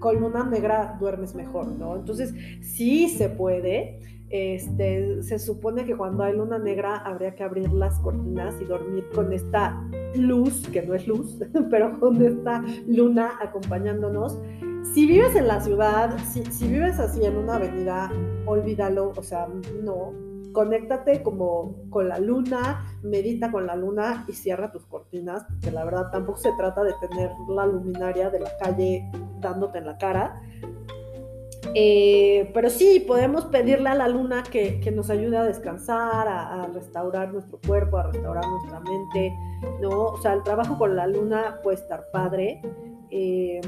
[0.00, 1.96] con luna negra duermes mejor, ¿no?
[1.96, 4.00] Entonces, sí se puede.
[4.28, 9.04] Este, se supone que cuando hay luna negra habría que abrir las cortinas y dormir
[9.14, 9.78] con esta
[10.14, 11.38] luz, que no es luz,
[11.70, 14.40] pero con esta luna acompañándonos.
[14.82, 18.10] Si vives en la ciudad, si, vives así en una avenida,
[18.44, 19.46] olvídalo, o sea,
[19.82, 20.12] no,
[20.52, 25.84] conéctate como con la luna, medita con la luna y cierra tus cortinas, porque la
[25.84, 29.10] verdad tampoco se trata de tener la luminaria de la calle
[29.40, 30.42] dándote en la cara.
[31.74, 36.66] Eh, pero sí, podemos pedirle a la luna que, nos ayude a descansar, a, a,
[36.66, 39.32] restaurar nuestro cuerpo, a restaurar nuestra mente,
[39.80, 40.06] ¿no?
[40.06, 42.60] O sea, el trabajo con la luna puede estar padre.
[43.10, 43.60] Eh,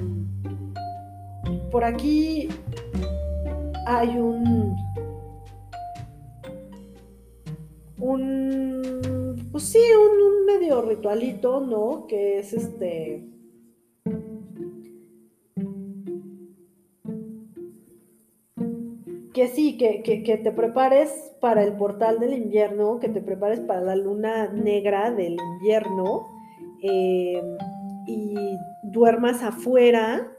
[1.75, 2.47] por aquí
[3.85, 4.77] hay un
[7.99, 12.07] un, pues sí, un, medio ritualito, ¿no?
[12.07, 13.27] Que es este...
[19.33, 23.59] Que sí, que, que, que, te prepares para el portal del invierno, que te prepares
[23.59, 26.29] para la luna negra del invierno
[26.85, 27.43] eh,
[28.07, 28.37] y
[28.85, 30.34] duermas afuera,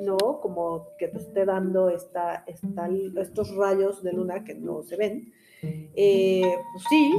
[0.00, 0.40] ¿no?
[0.40, 5.32] Como que te esté dando estos rayos de luna que no se ven.
[5.62, 6.42] Eh,
[6.72, 7.12] pues sí,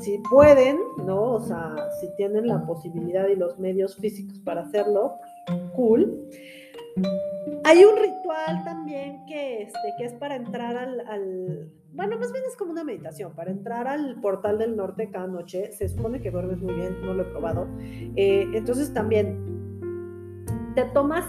[0.00, 1.34] si pueden, ¿no?
[1.34, 5.14] O sea, si tienen la posibilidad y los medios físicos para hacerlo,
[5.76, 6.28] cool.
[7.64, 12.44] Hay un ritual también que, este, que es para entrar al, al, bueno, más bien
[12.46, 15.72] es como una meditación, para entrar al portal del norte cada noche.
[15.72, 17.68] Se supone que duermes muy bien, no lo he probado.
[17.80, 19.38] Eh, entonces también
[20.74, 21.24] te tomas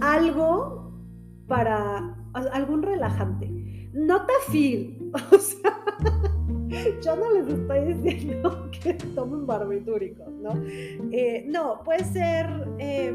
[0.00, 0.92] algo
[1.46, 2.16] para
[2.52, 3.90] algún relajante.
[3.92, 5.76] No te feel, o sea,
[7.02, 10.50] yo no les estoy diciendo que tomen barbitúricos, ¿no?
[11.12, 12.46] Eh, no, puede ser,
[12.78, 13.14] eh,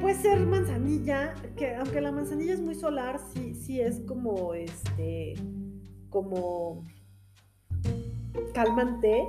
[0.00, 5.34] puede ser manzanilla, que aunque la manzanilla es muy solar, sí, sí es como, este,
[6.10, 6.84] como
[8.52, 9.24] calmante.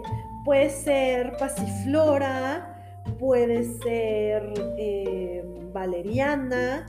[0.46, 2.73] Puede ser pasiflora,
[3.20, 5.44] puede ser eh,
[5.74, 6.86] valeriana,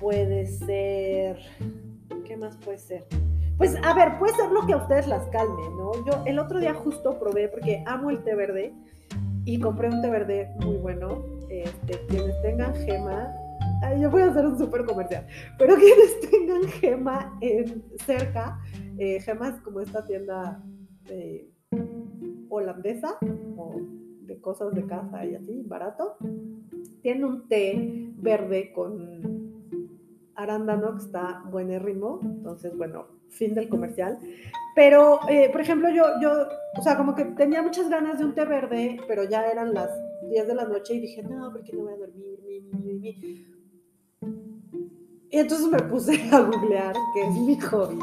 [0.00, 1.38] puede ser...
[2.24, 3.06] ¿Qué más puede ser?
[3.56, 5.92] Pues a ver, puede ser lo que a ustedes las calme, ¿no?
[6.06, 8.72] Yo el otro día justo probé, porque amo el té verde,
[9.44, 11.24] y compré un té verde muy bueno.
[11.48, 13.34] Este, quienes tengan gema,
[13.98, 15.26] yo voy a hacer un súper comercial,
[15.58, 18.60] pero quienes tengan gema en, cerca,
[18.98, 20.62] eh, gema es como esta tienda
[21.06, 21.50] eh,
[22.50, 23.16] holandesa,
[23.56, 23.80] o
[24.28, 26.16] de cosas de casa y así, barato.
[27.02, 29.58] Tiene un té verde con
[30.36, 32.20] arándano que está buenérrimo.
[32.22, 34.18] Entonces, bueno, fin del comercial.
[34.76, 36.46] Pero, eh, por ejemplo, yo, yo,
[36.78, 39.90] o sea, como que tenía muchas ganas de un té verde, pero ya eran las
[40.30, 43.46] 10 de la noche y dije, no, porque no voy a dormir, mi, mi, mi.
[45.30, 47.98] Y entonces me puse a googlear, que es mi hobby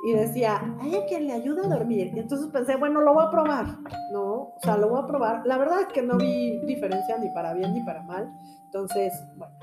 [0.00, 2.12] y decía, hay a quien le ayuda a dormir.
[2.14, 3.66] Y entonces pensé, bueno, lo voy a probar,
[4.12, 4.54] ¿no?
[4.54, 5.42] O sea, lo voy a probar.
[5.44, 8.32] La verdad es que no vi diferencia ni para bien ni para mal.
[8.66, 9.54] Entonces, bueno,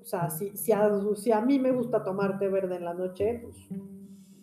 [0.00, 3.56] o sea, si, si a mí me gusta tomar té verde en la noche, pues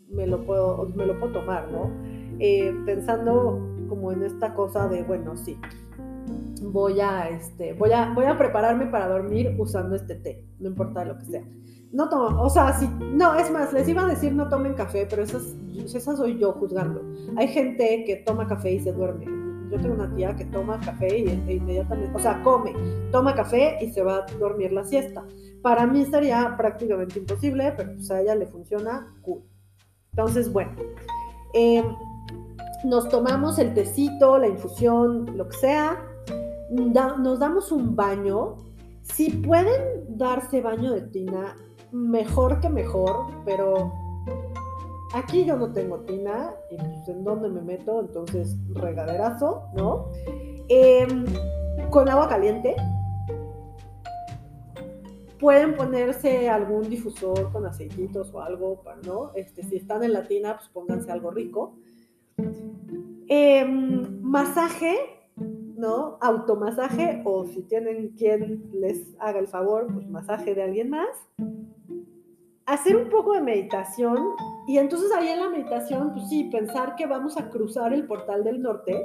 [0.10, 1.92] me lo puedo, me lo puedo tomar, ¿no?
[2.40, 5.60] Eh, pensando como en esta cosa de, bueno, sí,
[6.64, 11.06] voy a, este, voy a, voy a prepararme para dormir usando este té, no importa
[11.06, 11.44] lo que sea
[11.94, 15.08] no tomo, o sea, si, no, es más, les iba a decir no tomen café,
[15.10, 17.02] pero esas, esa soy yo juzgando.
[17.38, 19.26] Hay gente que toma café y se duerme.
[19.72, 22.74] Yo tengo una tía que toma café y e inmediatamente, o sea, come,
[23.12, 25.24] toma café y se va a dormir la siesta.
[25.62, 29.42] Para mí sería prácticamente imposible, pero pues a ella le funciona cool.
[30.12, 30.74] Entonces, bueno,
[31.54, 31.86] Em,
[32.84, 36.04] nos tomamos el tecito, la infusión, lo que sea,
[36.70, 38.58] nos damos un baño.
[39.04, 41.56] Si pueden darse baño de tina,
[41.94, 43.94] mejor que mejor, pero
[45.14, 50.10] aquí yo no tengo tina y pues en dónde me meto, entonces regaderazo, ¿no?
[50.68, 51.26] Em,
[51.92, 52.76] con agua caliente.
[55.40, 59.32] Pueden ponerse algún difusor con aceititos o algo, ¿no?
[59.36, 61.76] Este, si están en la tina, pues pónganse algo rico.
[63.28, 64.96] Em, masaje,
[65.36, 66.18] ¿no?
[66.22, 71.10] Automasaje o si tienen quien les haga el favor, pues masaje de alguien más.
[72.66, 74.18] Hacer un poco de meditación
[74.68, 78.44] y entonces ahí en la meditación, pues sí, pensar que vamos a cruzar el portal
[78.44, 78.96] del norte,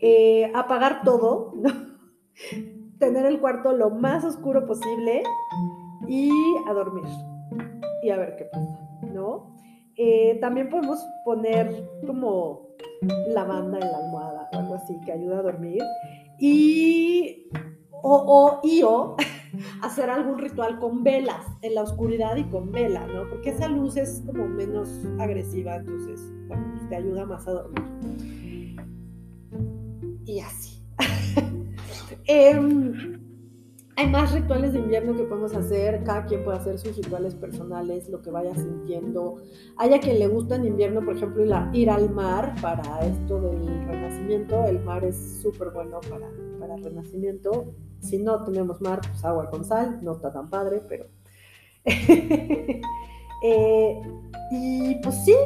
[0.00, 1.52] eh, apagar todo,
[2.98, 5.22] tener el cuarto lo más oscuro posible
[6.08, 6.30] y
[6.66, 7.04] a dormir
[8.02, 9.56] y a ver qué pasa, ¿no?
[9.96, 12.68] Eh, también podemos poner como
[13.28, 15.82] lavanda en la almohada o algo así que ayuda a dormir.
[16.38, 17.48] Y
[18.02, 19.16] o, y o
[19.82, 23.28] hacer algún ritual con velas, en la oscuridad y con vela, ¿no?
[23.28, 24.88] Porque esa luz es como menos
[25.18, 28.76] agresiva, entonces, bueno, pues te ayuda más a dormir.
[30.24, 30.82] Y así.
[32.26, 33.18] eh,
[33.98, 38.10] hay más rituales de invierno que podemos hacer, cada quien puede hacer sus rituales personales,
[38.10, 39.36] lo que vaya sintiendo.
[39.78, 41.42] Hay a quien le gusta en invierno, por ejemplo,
[41.72, 44.64] ir, al mar para esto del renacimiento.
[44.64, 46.28] El mar es súper bueno para,
[46.66, 47.74] para renacimiento.
[48.00, 51.06] Si no tenemos mar, pues agua con sal, no está tan padre, pero...
[53.42, 54.00] Eh,
[54.50, 55.36] y pues sí,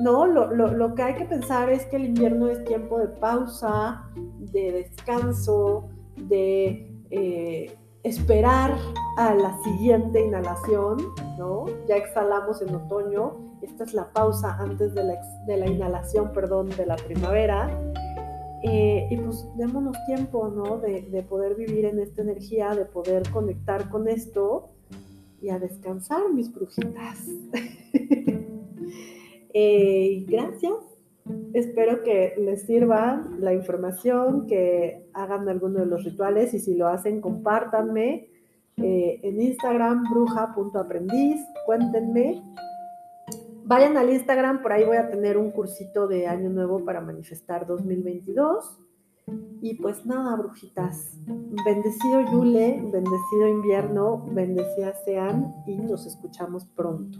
[0.00, 0.24] ¿no?
[0.24, 4.08] Lo, lo, lo que hay que pensar es que el invierno es tiempo de pausa,
[4.38, 6.96] de descanso, de...
[7.10, 8.74] Eh, esperar
[9.18, 10.98] a la siguiente inhalación,
[11.38, 11.66] ¿no?
[11.86, 16.96] Ya exhalamos en otoño, esta es la pausa antes de la, inhalación, perdón, de la
[16.96, 17.68] primavera.
[18.62, 20.78] Eh, y pues démonos tiempo, ¿no?
[20.78, 24.70] De, poder vivir en esta energía, de poder conectar con esto
[25.40, 27.26] y a descansar, mis brujitas.
[29.54, 30.90] eh, gracias
[31.52, 36.88] Espero que les sirva la información, que hagan alguno de los rituales y si lo
[36.88, 38.28] hacen, compártanme
[38.76, 42.42] eh, en Instagram, bruja.aprendiz, cuéntenme.
[43.64, 47.66] Vayan al Instagram, por ahí voy a tener un cursito de Año Nuevo para manifestar
[47.66, 48.78] 2022.
[49.62, 51.12] Y pues nada, brujitas,
[51.64, 57.18] bendecido Yule, bendecido invierno, bendecidas sean y nos escuchamos pronto.